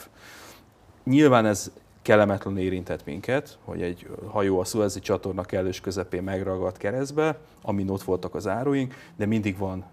Nyilván 1.04 1.46
ez 1.46 1.72
kellemetlen 2.08 2.58
érintett 2.58 3.06
minket, 3.06 3.58
hogy 3.64 3.82
egy 3.82 4.08
hajó 4.28 4.60
a 4.60 4.64
Suezi 4.64 5.00
csatorna 5.00 5.44
kellős 5.44 5.82
közepén 5.82 6.24
megragadt 6.24 6.78
keresztbe, 6.78 7.38
amin 7.62 7.90
ott 7.90 8.02
voltak 8.02 8.36
az 8.36 8.48
áruink, 8.48 8.94
de 9.16 9.26
mindig 9.26 9.58
van, 9.58 9.86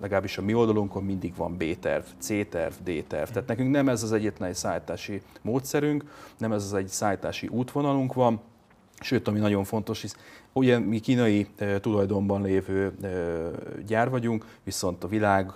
legalábbis 0.00 0.38
a 0.38 0.42
mi 0.42 0.54
oldalunkon 0.54 1.04
mindig 1.04 1.36
van 1.36 1.56
B-terv, 1.56 2.04
C-terv, 2.18 2.72
D-terv. 2.84 3.28
Tehát 3.28 3.48
nekünk 3.48 3.70
nem 3.70 3.88
ez 3.88 4.02
az 4.02 4.12
egyetlen 4.12 4.52
szállítási 4.52 5.22
módszerünk, 5.42 6.04
nem 6.38 6.52
ez 6.52 6.64
az 6.64 6.74
egy 6.74 6.88
szállítási 6.88 7.46
útvonalunk 7.46 8.14
van, 8.14 8.40
Sőt, 9.02 9.28
ami 9.28 9.38
nagyon 9.38 9.64
fontos, 9.64 10.00
hisz 10.00 10.16
ugye 10.52 10.78
mi 10.78 10.98
kínai 10.98 11.46
tulajdonban 11.80 12.42
lévő 12.42 12.92
gyár 13.86 14.10
vagyunk, 14.10 14.46
viszont 14.64 15.04
a 15.04 15.08
világ 15.08 15.52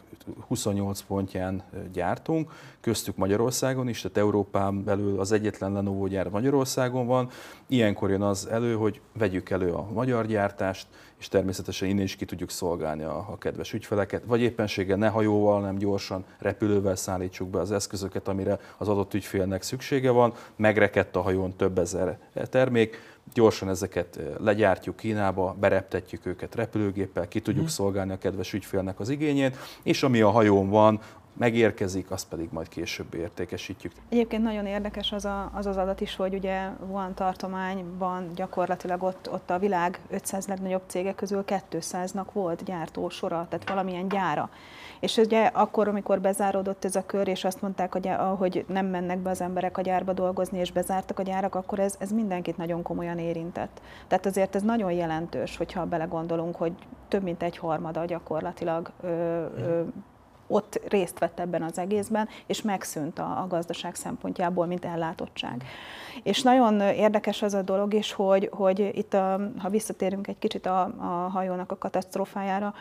28 0.48 1.00
pontján 1.00 1.62
gyártunk, 1.92 2.52
köztük 2.80 3.16
Magyarországon 3.16 3.88
is, 3.88 4.00
tehát 4.00 4.16
Európán 4.16 4.85
belül 4.85 5.20
az 5.20 5.33
egyetlen 5.33 5.72
Lenovo 5.72 6.07
gyár 6.07 6.28
Magyarországon 6.28 7.07
van. 7.07 7.28
Ilyenkor 7.66 8.11
jön 8.11 8.22
az 8.22 8.46
elő, 8.46 8.74
hogy 8.74 9.00
vegyük 9.12 9.50
elő 9.50 9.72
a 9.72 9.87
magyar 9.92 10.26
gyártást, 10.26 10.87
és 11.18 11.28
természetesen 11.28 11.88
innen 11.88 12.04
is 12.04 12.16
ki 12.16 12.24
tudjuk 12.24 12.50
szolgálni 12.50 13.02
a, 13.02 13.16
a 13.16 13.38
kedves 13.38 13.72
ügyfeleket, 13.72 14.22
vagy 14.26 14.40
éppenséggel 14.40 14.96
ne 14.96 15.09
hajóval, 15.09 15.61
nem 15.61 15.78
gyorsan 15.78 16.24
repülővel 16.38 16.96
szállítsuk 16.96 17.48
be 17.48 17.61
az 17.61 17.72
eszközöket, 17.72 18.28
amire 18.28 18.59
az 18.76 18.88
adott 18.88 19.14
ügyfélnek 19.14 19.62
szüksége 19.62 20.11
van. 20.11 20.33
Megrekedt 20.57 21.16
a 21.16 21.20
hajón 21.20 21.57
több 21.57 21.78
ezer 21.78 22.18
termék, 22.50 23.13
gyorsan 23.32 23.68
ezeket 23.68 24.20
legyártjuk 24.38 24.96
Kínába, 24.96 25.56
bereptetjük 25.60 26.26
őket 26.26 26.54
repülőgéppel, 26.54 27.28
ki 27.28 27.40
tudjuk 27.40 27.64
mm. 27.64 27.68
szolgálni 27.68 28.12
a 28.12 28.18
kedves 28.18 28.52
ügyfélnek 28.52 29.00
az 29.00 29.08
igényét, 29.08 29.56
és 29.82 30.02
ami 30.02 30.20
a 30.20 30.30
hajón 30.30 30.68
van, 30.68 31.00
megérkezik, 31.35 32.11
azt 32.11 32.29
pedig 32.29 32.49
majd 32.53 32.68
később 32.68 33.14
értékesítjük. 33.14 33.92
Egyébként 34.09 34.42
nagyon 34.42 34.66
érdekes 34.66 35.12
az, 35.12 35.25
a, 35.25 35.51
az 35.55 35.66
az 35.66 35.77
adat 35.77 36.01
is, 36.01 36.16
hogy 36.16 36.35
ugye 36.35 36.68
van 36.87 37.14
tartományban 37.14 38.31
gyakorlatilag 38.35 39.03
ott, 39.03 39.31
ott 39.33 39.51
a 39.51 39.59
világ 39.59 40.01
500 40.11 40.47
legnagyobb 40.47 40.83
cégek 40.87 41.14
közül 41.14 41.44
200-nak 41.47 42.27
volt 42.33 42.64
gyártó 42.64 43.09
sora, 43.09 43.47
tehát 43.49 43.68
valamilyen 43.68 44.09
gyára. 44.09 44.51
És 45.01 45.16
ugye 45.16 45.47
akkor, 45.47 45.88
amikor 45.88 46.20
bezáródott 46.20 46.85
ez 46.85 46.97
a 46.97 47.07
kör, 47.07 47.29
és 47.29 47.44
azt 47.44 47.62
mondták, 47.62 47.92
hogy 47.92 48.09
ahogy 48.09 48.64
nem 48.68 48.87
mennek 48.87 49.18
be 49.18 49.31
az 49.31 49.40
emberek 49.40 49.79
a 49.79 49.83
gyárba 49.83 50.12
dolgozni, 50.12 50.59
és 50.59 50.73
bezártak 50.73 51.18
a 51.18 51.23
gyárak, 51.23 51.55
akkor 51.55 51.79
ez, 51.79 51.94
ez 51.99 52.12
mindenkit 52.12 52.57
nagyon 52.57 52.83
komolyan 52.83 53.18
érintett. 53.18 53.81
Tehát 54.09 54.27
azért 54.27 54.55
ez 54.55 54.62
nagyon 54.62 54.92
jelentős, 54.92 55.57
hogyha 55.57 55.87
belegondolunk, 55.87 56.57
hogy 56.57 56.73
több 57.09 57.23
mint 57.23 57.42
egy 57.42 57.57
harmada 57.57 58.05
gyakorlatilag 58.05 58.90
ö, 59.01 59.09
ö, 59.57 59.83
ott 60.46 60.80
részt 60.88 61.18
vett 61.18 61.40
ebben 61.40 61.62
az 61.62 61.78
egészben, 61.78 62.28
és 62.46 62.62
megszűnt 62.62 63.18
a, 63.18 63.40
a 63.42 63.46
gazdaság 63.46 63.94
szempontjából, 63.94 64.66
mint 64.66 64.85
ellátottság. 64.85 65.64
És 66.22 66.42
nagyon 66.42 66.80
érdekes 66.80 67.42
az 67.42 67.54
a 67.54 67.62
dolog 67.62 67.94
is, 67.94 68.12
hogy, 68.12 68.50
hogy 68.52 68.90
itt, 68.92 69.14
a, 69.14 69.40
ha 69.59 69.68
visszatérünk 69.68 70.26
egy 70.26 70.38
kicsit 70.38 70.66
a, 70.66 70.80
a 70.83 71.28
hajónak 71.33 71.72
a 71.72 71.78
katasztrófájára, 71.78 72.74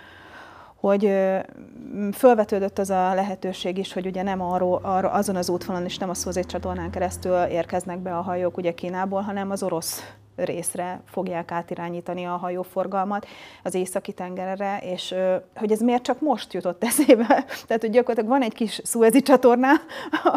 hogy 0.75 1.13
fölvetődött 2.13 2.79
az 2.79 2.89
a 2.89 3.13
lehetőség 3.13 3.77
is, 3.77 3.93
hogy 3.93 4.05
ugye 4.05 4.23
nem 4.23 4.41
arról, 4.41 4.79
arról 4.83 5.11
azon 5.11 5.35
az 5.35 5.49
útvonalon 5.49 5.87
és 5.87 5.97
nem 5.97 6.09
a 6.09 6.13
Szózét 6.13 6.45
csatornán 6.45 6.89
keresztül 6.89 7.33
érkeznek 7.33 7.99
be 7.99 8.17
a 8.17 8.21
hajók 8.21 8.57
ugye 8.57 8.73
Kínából, 8.73 9.21
hanem 9.21 9.51
az 9.51 9.63
orosz 9.63 10.13
részre 10.35 11.01
fogják 11.05 11.51
átirányítani 11.51 12.25
a 12.25 12.37
hajóforgalmat 12.37 13.27
az 13.63 13.73
északi 13.73 14.11
tengerre, 14.11 14.79
és 14.83 15.15
hogy 15.55 15.71
ez 15.71 15.81
miért 15.81 16.03
csak 16.03 16.21
most 16.21 16.53
jutott 16.53 16.83
eszébe. 16.89 17.45
Tehát, 17.67 17.81
hogy 17.81 17.89
gyakorlatilag 17.89 18.29
van 18.29 18.41
egy 18.41 18.53
kis 18.53 18.81
szuezi 18.83 19.21
csatorná 19.21 19.71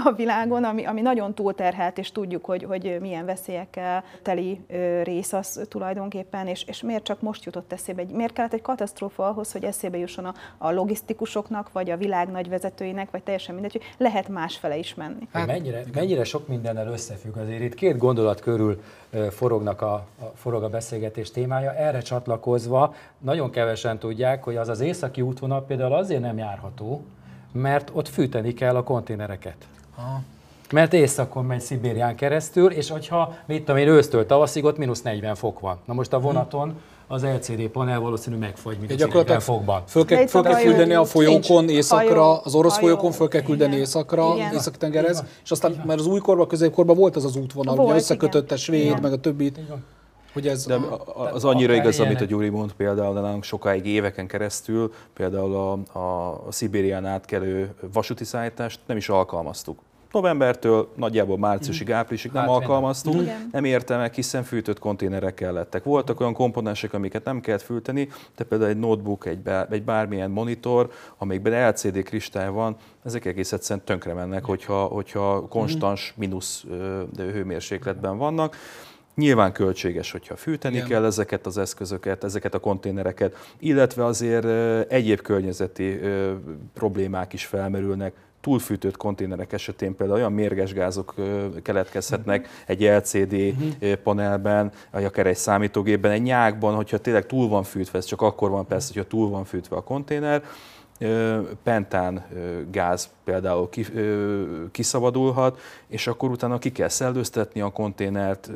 a 0.05 0.13
világon, 0.13 0.65
ami, 0.65 0.85
ami 0.85 1.01
nagyon 1.01 1.35
túlterhelt, 1.35 1.99
és 1.99 2.13
tudjuk, 2.13 2.45
hogy, 2.45 2.63
hogy 2.63 2.97
milyen 3.01 3.25
veszélyekkel 3.25 4.05
teli 4.23 4.61
rész 5.03 5.33
az 5.33 5.61
tulajdonképpen, 5.69 6.47
és, 6.47 6.65
és 6.67 6.83
miért 6.83 7.05
csak 7.05 7.21
most 7.21 7.45
jutott 7.45 7.73
eszébe. 7.73 8.05
Miért 8.13 8.33
kellett 8.33 8.53
egy 8.53 8.63
katasztrófa 8.63 9.29
ahhoz, 9.29 9.53
hogy 9.53 9.65
eszébe 9.65 9.99
jusson 9.99 10.25
a, 10.25 10.35
a 10.59 10.71
logisztikusoknak, 10.71 11.73
vagy 11.73 11.91
a 11.91 11.97
világ 11.97 12.31
nagy 12.31 12.49
vezetőinek, 12.49 13.11
vagy 13.11 13.23
teljesen 13.23 13.55
mindegy, 13.55 13.73
hogy 13.73 13.95
lehet 13.97 14.29
másfele 14.29 14.77
is 14.77 14.95
menni. 14.95 15.29
Hát, 15.33 15.47
mennyire, 15.47 15.83
mennyire 15.95 16.25
sok 16.25 16.49
mindennel 16.49 16.89
összefügg 16.89 17.37
azért 17.37 17.63
itt 17.63 17.75
két 17.75 17.99
gondolat 17.99 18.41
körül 18.41 18.83
forognak 19.31 19.83
a, 19.83 19.86
a, 19.87 20.07
forog 20.35 20.63
a 20.63 20.69
beszélgetés 20.69 21.31
témája. 21.31 21.75
Erre 21.75 22.01
csatlakozva 22.01 22.95
nagyon 23.19 23.51
kevesen 23.51 23.99
tudják, 23.99 24.45
hogy 24.45 24.57
az 24.57 24.69
az 24.69 24.81
északi 24.81 25.21
útvonal 25.21 25.65
például 25.65 25.95
azért 25.95 26.21
nem 26.21 26.39
járható, 26.39 27.05
mert 27.53 27.91
ott 27.93 28.09
fűteni 28.09 28.55
kell 28.55 28.77
a 28.77 28.83
konténereket. 28.83 29.57
Aha. 29.97 30.21
Mert 30.73 30.93
északon 30.93 31.45
megy 31.45 31.61
Szibérián 31.61 32.17
keresztül, 32.17 32.71
és 32.71 32.91
hogyha, 32.91 33.35
mit 33.47 33.59
tudom 33.59 33.77
én, 33.77 33.89
ősztől 33.89 34.27
tavaszig 34.27 34.65
ott 34.65 34.79
mínusz 34.79 35.03
40 35.03 35.35
fok 35.35 35.61
van. 35.61 35.79
Na 35.85 35.95
most 35.95 36.13
a 36.13 36.21
vonaton 36.21 36.69
hmm 36.69 36.95
az 37.09 37.23
LCD 37.23 37.69
panel 37.69 38.01
valószínű 38.01 38.37
megfagy, 38.37 38.79
mint 38.79 39.03
a 39.03 39.41
fokban. 39.41 39.83
Föl 39.87 40.05
kell, 40.05 40.27
föl 40.27 40.43
kell 40.43 40.61
küldeni 40.61 40.95
a 40.95 41.05
folyókon 41.05 41.69
északra, 41.69 42.39
az 42.39 42.55
orosz 42.55 42.79
folyókon 42.79 43.13
föl 43.13 43.29
kell 43.29 43.43
küldeni 43.43 43.77
északra, 43.77 44.35
észak-tengerhez, 44.53 45.25
és 45.45 45.51
aztán, 45.51 45.83
mert 45.87 46.01
az 46.01 46.07
újkorban, 46.07 46.49
középkorban 46.49 46.97
volt 46.97 47.17
az 47.17 47.25
az 47.25 47.37
útvonal, 47.37 47.79
ugye 47.79 47.95
összekötött 47.95 48.53
a 48.53 48.57
svéd, 48.57 49.01
meg 49.01 49.13
a 49.13 49.17
többit. 49.17 49.61
Hogy 50.33 50.49
ez 50.49 50.67
de 50.67 50.79
az 51.33 51.45
annyira 51.45 51.75
igaz, 51.75 52.01
amit 52.01 52.21
a 52.21 52.25
Gyuri 52.25 52.49
mond 52.49 52.73
például, 52.73 53.15
de 53.15 53.21
nálunk 53.21 53.45
sokáig 53.45 53.87
éveken 53.87 54.27
keresztül, 54.27 54.93
például 55.15 55.55
a, 55.55 55.99
a, 55.99 56.43
a 56.47 56.53
Szibérián 56.53 57.07
átkelő 57.07 57.75
vasúti 57.93 58.25
szállítást 58.25 58.81
nem 58.87 58.97
is 58.97 59.09
alkalmaztuk 59.09 59.79
novembertől 60.17 60.93
nagyjából 60.97 61.39
márciusig, 61.39 61.87
mhm. 61.87 61.97
áprilisig 61.97 62.31
nem 62.33 62.43
hát, 62.43 62.51
alkalmaztuk, 62.51 63.15
Igen. 63.15 63.49
nem 63.53 63.65
érte 63.65 63.97
meg, 63.97 64.15
hiszen 64.15 64.43
fűtött 64.43 64.79
konténerek 64.79 65.35
kellettek. 65.35 65.85
Voltak 65.85 66.21
olyan 66.21 66.33
komponensek, 66.33 66.93
amiket 66.93 67.25
nem 67.25 67.41
kellett 67.41 67.63
fűteni, 67.63 68.09
de 68.37 68.45
például 68.45 68.71
egy 68.71 68.79
notebook, 68.79 69.27
egy, 69.27 69.39
bár, 69.39 69.67
egy 69.71 69.83
bármilyen 69.83 70.31
monitor, 70.31 70.91
amikben 71.19 71.69
LCD 71.69 72.03
kristály 72.03 72.51
van, 72.51 72.77
ezek 73.05 73.25
egész 73.25 73.53
egyszerűen 73.53 73.85
tönkre 73.85 74.15
mennek, 74.15 74.45
hogyha, 74.45 74.85
hogyha 74.85 75.47
konstans 75.49 76.13
mhm. 76.13 76.21
mínusz 76.21 76.65
hőmérsékletben 77.17 78.19
vannak. 78.19 78.57
Nyilván 79.15 79.53
költséges, 79.53 80.11
hogyha 80.11 80.37
fűteni 80.37 80.77
Igen. 80.77 80.89
kell 80.89 81.05
ezeket 81.05 81.47
az 81.47 81.59
eszközöket, 81.59 82.25
ezeket 82.25 82.55
a 82.55 82.59
konténereket, 82.59 83.37
illetve 83.59 84.05
azért 84.05 84.45
egyéb 84.93 85.21
környezeti 85.21 86.01
problémák 86.75 87.33
is 87.33 87.45
felmerülnek, 87.45 88.15
túlfűtött 88.47 88.97
konténerek 88.97 89.53
esetén 89.53 89.97
például 89.97 90.19
olyan 90.19 90.33
mérges 90.33 90.73
gázok 90.73 91.15
keletkezhetnek 91.63 92.49
egy 92.67 92.83
LCD 92.83 93.33
uh-huh. 93.33 93.93
panelben, 93.93 94.73
vagy 94.91 95.05
akár 95.05 95.27
egy 95.27 95.37
számítógépben, 95.37 96.11
egy 96.11 96.23
nyákban, 96.23 96.75
hogyha 96.75 96.99
tényleg 96.99 97.27
túl 97.27 97.49
van 97.49 97.63
fűtve, 97.63 97.99
ez 97.99 98.05
csak 98.05 98.23
akkor 98.23 98.51
van 98.51 98.67
persze, 98.67 98.93
hogyha 98.93 99.09
túl 99.09 99.29
van 99.29 99.45
fűtve 99.45 99.77
a 99.77 99.81
konténer, 99.81 100.43
pentán 101.63 102.27
gáz 102.71 103.11
például 103.25 103.69
kiszabadulhat, 104.71 105.61
és 105.89 106.07
akkor 106.07 106.31
utána 106.31 106.59
ki 106.59 106.73
kell 106.73 106.89
szellőztetni 106.89 107.61
a 107.61 107.71
konténert, 107.71 108.51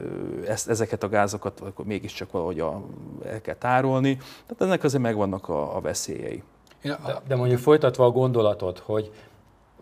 ezt, 0.46 0.68
ezeket 0.68 1.02
a 1.02 1.08
gázokat 1.08 1.60
akkor 1.60 1.84
mégiscsak 1.84 2.32
valahogy 2.32 2.60
a, 2.60 2.82
el 3.26 3.40
kell 3.40 3.54
tárolni. 3.54 4.16
Tehát 4.16 4.62
ennek 4.62 4.84
azért 4.84 5.02
megvannak 5.02 5.48
a, 5.48 5.76
a 5.76 5.80
veszélyei. 5.80 6.42
De, 6.82 6.98
de 7.28 7.36
mondjuk 7.36 7.58
folytatva 7.58 8.04
a 8.04 8.10
gondolatot, 8.10 8.78
hogy 8.78 9.10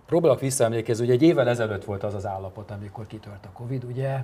Próbálok 0.08 0.40
visszaemlékezni, 0.40 1.04
hogy 1.06 1.14
egy 1.14 1.22
évvel 1.22 1.48
ezelőtt 1.48 1.84
volt 1.84 2.02
az 2.02 2.14
az 2.14 2.26
állapot, 2.26 2.70
amikor 2.70 3.06
kitört 3.06 3.44
a 3.44 3.48
Covid, 3.52 3.84
ugye, 3.84 4.18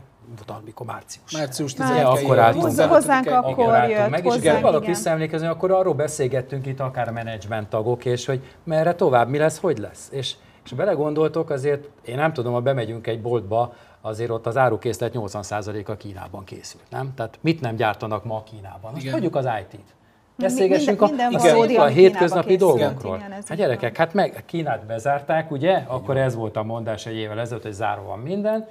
amikor 0.46 0.86
március. 0.86 1.32
Március 1.32 1.74
10 1.74 1.86
akkor 2.04 2.38
álltunk. 2.38 2.64
Hozzánk 2.64 3.26
akkor 3.30 3.88
jött. 3.88 4.08
Meg, 4.08 4.24
és 4.24 4.34
próbálok 4.40 4.86
visszaemlékezni, 4.86 5.46
akkor 5.46 5.70
arról 5.70 5.94
beszélgettünk 5.94 6.66
itt 6.66 6.80
akár 6.80 7.10
menedzsment 7.10 7.68
tagok, 7.68 8.04
és 8.04 8.26
hogy 8.26 8.42
merre 8.64 8.94
tovább, 8.94 9.28
mi 9.28 9.38
lesz, 9.38 9.58
hogy 9.58 9.78
lesz. 9.78 10.08
És, 10.12 10.34
és 10.64 10.72
belegondoltok, 10.72 11.50
azért 11.50 11.88
én 12.04 12.16
nem 12.16 12.32
tudom, 12.32 12.52
ha 12.52 12.60
bemegyünk 12.60 13.06
egy 13.06 13.20
boltba, 13.20 13.74
azért 14.00 14.30
ott 14.30 14.46
az 14.46 14.56
árukészlet 14.56 15.12
80%-a 15.14 15.96
Kínában 15.96 16.44
készült, 16.44 16.84
nem? 16.90 17.14
Tehát 17.14 17.38
mit 17.40 17.60
nem 17.60 17.76
gyártanak 17.76 18.24
ma 18.24 18.42
Kínában? 18.42 18.92
Most 18.92 19.10
hagyjuk 19.10 19.36
az 19.36 19.44
IT-t. 19.44 19.94
Beszélgessünk 20.36 21.02
a, 21.02 21.06
minden 21.06 21.32
igen, 21.32 21.80
a 21.80 21.86
hétköznapi 21.86 22.56
dolgokról. 22.56 23.16
Igen, 23.16 23.30
hát 23.30 23.54
gyerekek, 23.54 23.96
hát 23.96 24.14
meg 24.14 24.42
Kínát 24.46 24.86
bezárták, 24.86 25.50
ugye? 25.50 25.82
Akkor 25.86 26.16
ez 26.16 26.34
volt 26.34 26.56
a 26.56 26.62
mondás 26.62 27.06
egy 27.06 27.16
évvel 27.16 27.40
ezelőtt, 27.40 27.62
hogy 27.62 27.72
zárva 27.72 28.06
van 28.06 28.18
minden. 28.18 28.68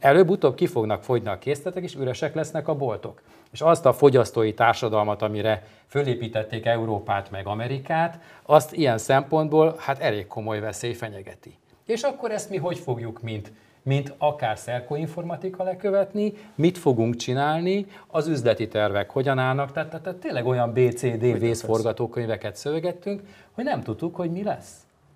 Előbb-utóbb 0.00 0.54
ki 0.54 0.66
fognak 0.66 1.02
fogyni 1.02 1.28
a 1.28 1.38
készletek, 1.38 1.82
és 1.82 1.94
üresek 1.94 2.34
lesznek 2.34 2.68
a 2.68 2.74
boltok. 2.74 3.22
És 3.52 3.60
azt 3.60 3.86
a 3.86 3.92
fogyasztói 3.92 4.54
társadalmat, 4.54 5.22
amire 5.22 5.62
fölépítették 5.86 6.66
Európát 6.66 7.30
meg 7.30 7.46
Amerikát, 7.46 8.18
azt 8.42 8.72
ilyen 8.72 8.98
szempontból 8.98 9.74
hát 9.78 9.98
elég 9.98 10.26
komoly 10.26 10.60
veszély 10.60 10.92
fenyegeti. 10.92 11.58
És 11.86 12.02
akkor 12.02 12.30
ezt 12.30 12.50
mi 12.50 12.56
hogy 12.56 12.78
fogjuk, 12.78 13.22
mint 13.22 13.52
mint 13.84 14.14
akár 14.18 14.58
szerkoinformatika 14.58 15.62
lekövetni, 15.62 16.32
mit 16.54 16.78
fogunk 16.78 17.16
csinálni, 17.16 17.86
az 18.06 18.26
üzleti 18.26 18.68
tervek 18.68 19.10
hogyan 19.10 19.38
állnak, 19.38 19.72
tehát, 19.72 19.88
tehát, 19.88 20.04
tehát 20.04 20.18
tényleg 20.18 20.46
olyan 20.46 20.72
BCD 20.72 21.38
vészforgatókönyveket 21.38 22.56
szövegettünk, 22.56 23.22
hogy 23.52 23.64
nem 23.64 23.82
tudtuk, 23.82 24.16
hogy 24.16 24.30
mi 24.30 24.42
lesz. 24.42 24.72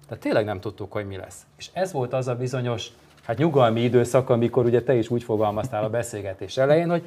Tehát 0.07 0.23
tényleg 0.23 0.45
nem 0.45 0.61
tudtuk, 0.61 0.93
hogy 0.93 1.07
mi 1.07 1.17
lesz. 1.17 1.47
És 1.57 1.71
ez 1.73 1.93
volt 1.93 2.13
az 2.13 2.29
a 2.29 2.35
bizonyos 2.35 2.89
hát 3.25 3.39
nyugalmi 3.39 3.81
időszak, 3.81 4.31
amikor 4.31 4.65
ugye 4.65 4.83
te 4.83 4.95
is 4.95 5.11
úgy 5.11 5.23
fogalmaztál 5.23 5.85
a 5.85 5.91
beszélgetés 5.91 6.57
elején, 6.57 6.91
hogy 6.91 7.03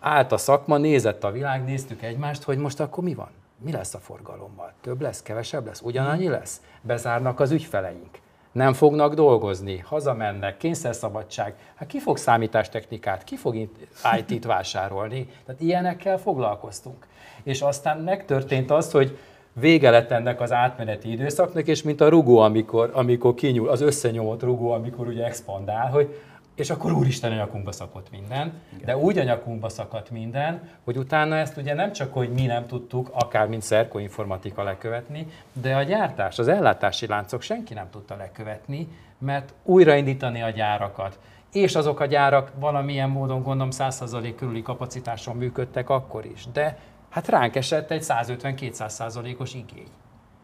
állt 0.00 0.32
a 0.32 0.36
szakma, 0.36 0.76
nézett 0.76 1.24
a 1.24 1.30
világ, 1.30 1.64
néztük 1.64 2.02
egymást, 2.02 2.42
hogy 2.42 2.58
most 2.58 2.80
akkor 2.80 3.04
mi 3.04 3.14
van? 3.14 3.30
Mi 3.64 3.72
lesz 3.72 3.94
a 3.94 3.98
forgalommal? 3.98 4.72
Több 4.80 5.00
lesz, 5.00 5.22
kevesebb 5.22 5.66
lesz, 5.66 5.80
ugyanannyi 5.80 6.28
lesz? 6.28 6.60
Bezárnak 6.80 7.40
az 7.40 7.50
ügyfeleink. 7.50 8.18
Nem 8.58 8.72
fognak 8.72 9.14
dolgozni, 9.14 9.78
hazamennek, 9.78 10.56
kényszerszabadság. 10.56 11.54
Hát 11.74 11.88
ki 11.88 11.98
fog 11.98 12.16
számítástechnikát, 12.16 13.24
ki 13.24 13.36
fog 13.36 13.54
IT-t 14.18 14.44
vásárolni? 14.44 15.28
Tehát 15.46 15.60
ilyenekkel 15.60 16.18
foglalkoztunk. 16.18 17.06
És 17.42 17.60
aztán 17.60 17.98
megtörtént 17.98 18.70
az, 18.70 18.90
hogy 18.90 19.18
vége 19.52 19.90
lett 19.90 20.10
ennek 20.10 20.40
az 20.40 20.52
átmeneti 20.52 21.10
időszaknak, 21.10 21.66
és 21.66 21.82
mint 21.82 22.00
a 22.00 22.08
rugó, 22.08 22.38
amikor, 22.38 22.90
amikor 22.92 23.34
kinyúl, 23.34 23.68
az 23.68 23.80
összenyomott 23.80 24.42
rugó, 24.42 24.70
amikor 24.70 25.06
ugye 25.06 25.24
expandál, 25.24 25.90
hogy 25.90 26.20
és 26.58 26.70
akkor 26.70 26.92
úristen 26.92 27.32
a 27.32 27.34
nyakunkba 27.34 27.72
szakadt 27.72 28.10
minden, 28.10 28.52
Igen. 28.72 28.84
de 28.84 28.96
úgy 28.96 29.18
a 29.18 29.22
nyakunkba 29.22 29.68
szakadt 29.68 30.10
minden, 30.10 30.68
hogy 30.84 30.96
utána 30.96 31.36
ezt 31.36 31.56
ugye 31.56 31.74
nem 31.74 31.92
csak, 31.92 32.12
hogy 32.12 32.32
mi 32.32 32.46
nem 32.46 32.66
tudtuk, 32.66 33.10
akár 33.12 33.48
mint 33.48 33.62
szerkoinformatika 33.62 34.62
lekövetni, 34.62 35.26
de 35.52 35.76
a 35.76 35.82
gyártás, 35.82 36.38
az 36.38 36.48
ellátási 36.48 37.06
láncok 37.06 37.42
senki 37.42 37.74
nem 37.74 37.90
tudta 37.90 38.16
lekövetni, 38.16 38.88
mert 39.18 39.54
újraindítani 39.64 40.42
a 40.42 40.50
gyárakat, 40.50 41.18
és 41.52 41.74
azok 41.74 42.00
a 42.00 42.06
gyárak 42.06 42.52
valamilyen 42.58 43.10
módon 43.10 43.42
gondolom 43.42 43.70
100% 43.72 44.34
körüli 44.36 44.62
kapacitáson 44.62 45.36
működtek 45.36 45.90
akkor 45.90 46.24
is, 46.24 46.44
de 46.52 46.78
hát 47.08 47.28
ránk 47.28 47.56
esett 47.56 47.90
egy 47.90 48.04
150-200 48.08 48.88
százalékos 48.88 49.54
igény. 49.54 49.88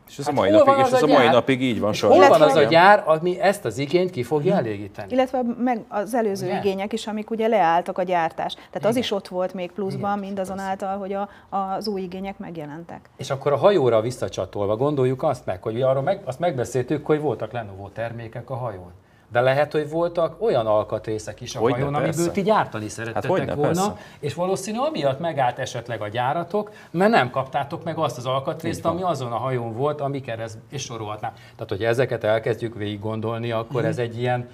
És 0.09 0.19
ez, 0.19 0.25
hát 0.25 0.35
a, 0.35 0.41
mai 0.41 0.51
napig, 0.51 0.75
és 0.79 0.93
ez 0.93 1.03
a, 1.03 1.07
a 1.07 1.09
mai 1.09 1.27
napig 1.27 1.63
így 1.63 1.81
van 1.81 1.93
sajnos. 1.93 2.19
Hol 2.19 2.39
van 2.39 2.49
az 2.49 2.57
a 2.57 2.63
gyár, 2.63 3.03
ami 3.07 3.41
ezt 3.41 3.65
az 3.65 3.79
igényt 3.79 4.11
ki 4.11 4.23
fogja 4.23 4.57
hmm. 4.57 4.67
elégíteni? 4.67 5.13
Illetve 5.13 5.43
meg 5.59 5.85
az 5.89 6.15
előző 6.15 6.47
Igen. 6.47 6.59
igények 6.59 6.93
is, 6.93 7.07
amik 7.07 7.31
ugye 7.31 7.49
leálltak 7.49 7.99
a 7.99 8.03
gyártás. 8.03 8.55
Tehát 8.55 8.75
Igen. 8.75 8.91
az 8.91 8.97
is 8.97 9.11
ott 9.11 9.29
volt 9.29 9.55
még 9.55 9.73
pluszban, 9.73 10.17
Igen. 10.17 10.27
mindazonáltal, 10.27 10.99
hogy 10.99 11.13
a, 11.13 11.29
az 11.51 11.89
új 11.89 12.01
igények 12.01 12.39
megjelentek. 12.39 13.11
És 13.17 13.31
akkor 13.31 13.53
a 13.53 13.57
hajóra 13.57 14.01
visszacsatolva 14.01 14.77
gondoljuk 14.77 15.23
azt 15.23 15.47
meg, 15.47 15.63
hogy 15.63 15.83
arról 15.83 16.03
meg, 16.03 16.21
azt 16.25 16.39
megbeszéltük, 16.39 17.07
hogy 17.07 17.21
voltak 17.21 17.53
Lenovo 17.53 17.89
termékek 17.89 18.51
a 18.51 18.55
hajón. 18.55 18.93
De 19.35 19.41
lehet, 19.41 19.73
hogy 19.73 19.91
voltak 19.91 20.43
olyan 20.43 20.67
alkatrészek 20.67 21.41
is 21.41 21.57
a 21.57 21.59
hogyne, 21.59 21.77
hajón, 21.77 21.95
amiből 21.95 22.31
ti 22.31 22.43
gyártani 22.43 22.89
szerettetek 22.89 23.31
hát 23.31 23.39
hogyne, 23.39 23.55
volna, 23.55 23.73
persze. 23.73 23.97
és 24.21 24.35
valószínű 24.35 24.79
amiatt 24.79 25.21
megállt 25.21 25.59
esetleg 25.59 26.03
a 26.03 26.09
gyáratok, 26.09 26.71
mert 26.91 27.11
nem 27.11 27.31
kaptátok 27.31 27.85
meg 27.85 27.99
azt 27.99 28.19
az 28.19 28.27
alkatrészt, 28.27 28.85
ami 28.85 29.03
azon 29.03 29.33
a 29.33 29.37
hajón 29.37 29.73
volt, 29.73 30.01
ami 30.01 30.21
kereszt, 30.21 30.59
és 30.71 30.83
sorolhatnám. 30.83 31.33
Tehát, 31.33 31.69
hogy 31.69 31.85
ezeket 31.85 32.25
elkezdjük 32.25 32.75
végig 32.75 33.01
gondolni, 33.01 33.51
akkor 33.51 33.83
mm. 33.83 33.87
ez 33.87 33.99
egy 33.99 34.19
ilyen 34.19 34.49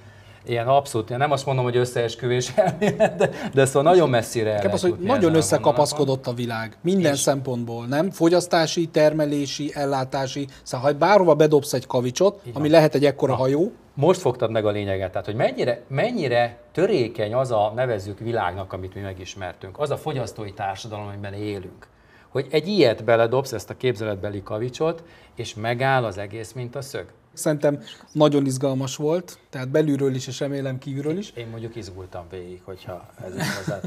ilyen 0.46 0.66
abszolút, 0.68 1.08
nem 1.08 1.30
azt 1.30 1.46
mondom, 1.46 1.64
hogy 1.64 1.76
összeesküvés 1.76 2.52
elmélet, 2.56 3.16
de, 3.16 3.30
de 3.54 3.64
szóval 3.64 3.82
nagyon 3.82 4.10
messzire 4.10 4.58
el 4.58 4.70
az, 4.70 4.80
hogy 4.80 4.96
nagyon 5.00 5.34
összekapaszkodott 5.34 6.26
a 6.26 6.32
világ, 6.32 6.76
minden 6.82 7.12
és 7.12 7.18
szempontból, 7.18 7.86
nem? 7.86 8.10
Fogyasztási, 8.10 8.86
termelési, 8.86 9.70
ellátási, 9.74 10.48
szóval 10.62 10.90
ha 10.90 10.98
bárhova 10.98 11.34
bedobsz 11.34 11.72
egy 11.72 11.86
kavicsot, 11.86 12.42
ami 12.52 12.68
lehet 12.68 12.94
egy 12.94 13.04
ekkora 13.04 13.32
Na. 13.32 13.38
hajó, 13.38 13.72
most 14.00 14.20
fogtad 14.20 14.50
meg 14.50 14.66
a 14.66 14.70
lényeget, 14.70 15.10
tehát 15.10 15.26
hogy 15.26 15.34
mennyire, 15.34 15.82
mennyire 15.86 16.58
törékeny 16.72 17.34
az 17.34 17.50
a 17.50 17.72
nevezzük 17.74 18.18
világnak, 18.18 18.72
amit 18.72 18.94
mi 18.94 19.00
megismertünk, 19.00 19.78
az 19.78 19.90
a 19.90 19.96
fogyasztói 19.96 20.52
társadalom, 20.52 21.06
amiben 21.06 21.32
élünk. 21.32 21.86
Hogy 22.28 22.46
egy 22.50 22.68
ilyet 22.68 23.04
beledobsz, 23.04 23.52
ezt 23.52 23.70
a 23.70 23.76
képzeletbeli 23.76 24.42
kavicsot, 24.42 25.02
és 25.34 25.54
megáll 25.54 26.04
az 26.04 26.18
egész, 26.18 26.52
mint 26.52 26.76
a 26.76 26.82
szög. 26.82 27.06
Szerintem 27.32 27.82
nagyon 28.12 28.46
izgalmas 28.46 28.96
volt, 28.96 29.38
tehát 29.50 29.68
belülről 29.68 30.14
is, 30.14 30.26
és 30.26 30.40
remélem 30.40 30.78
kívülről 30.78 31.18
is. 31.18 31.30
Én 31.30 31.46
mondjuk 31.46 31.76
izgultam 31.76 32.24
végig, 32.30 32.60
hogyha 32.64 33.06
ez 33.24 33.36
is 33.36 33.56
hozzá 33.56 33.80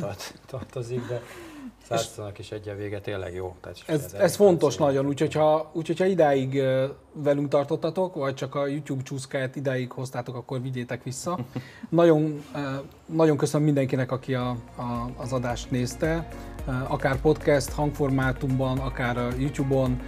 tartozik, 0.48 1.08
de 1.08 1.22
Szárszónak 1.88 2.40
is 2.40 2.52
egy 2.52 2.74
vége 2.78 3.00
tényleg 3.00 3.34
jó. 3.34 3.56
Tehát 3.62 3.78
ez, 3.86 4.04
ez, 4.04 4.14
ez 4.14 4.36
fontos 4.36 4.78
nagyon, 4.78 5.06
úgyhogy 5.06 5.34
ha, 5.34 5.72
úgyhogy 5.74 6.00
ha 6.00 6.06
idáig 6.06 6.62
velünk 7.14 7.48
tartottatok, 7.48 8.16
vagy 8.16 8.34
csak 8.34 8.56
a 8.56 8.68
YouTube 8.68 9.04
csúszkáját 9.04 9.56
idáig 9.56 9.92
hoztátok, 9.92 10.36
akkor 10.36 10.62
vigyétek 10.62 11.04
vissza. 11.04 11.40
nagyon, 11.90 12.44
nagyon 13.06 13.38
köszönöm 13.38 13.66
mindenkinek, 13.66 14.12
aki 14.12 14.34
a, 14.34 14.50
a, 14.76 15.10
az 15.18 15.34
adást 15.34 15.72
nézte, 15.72 16.28
akár 16.88 17.22
podcast 17.22 17.72
hangformátumban, 17.72 18.78
akár 18.78 19.34
YouTube-on 19.38 20.02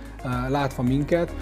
látva 0.50 0.84
minket. 0.84 1.34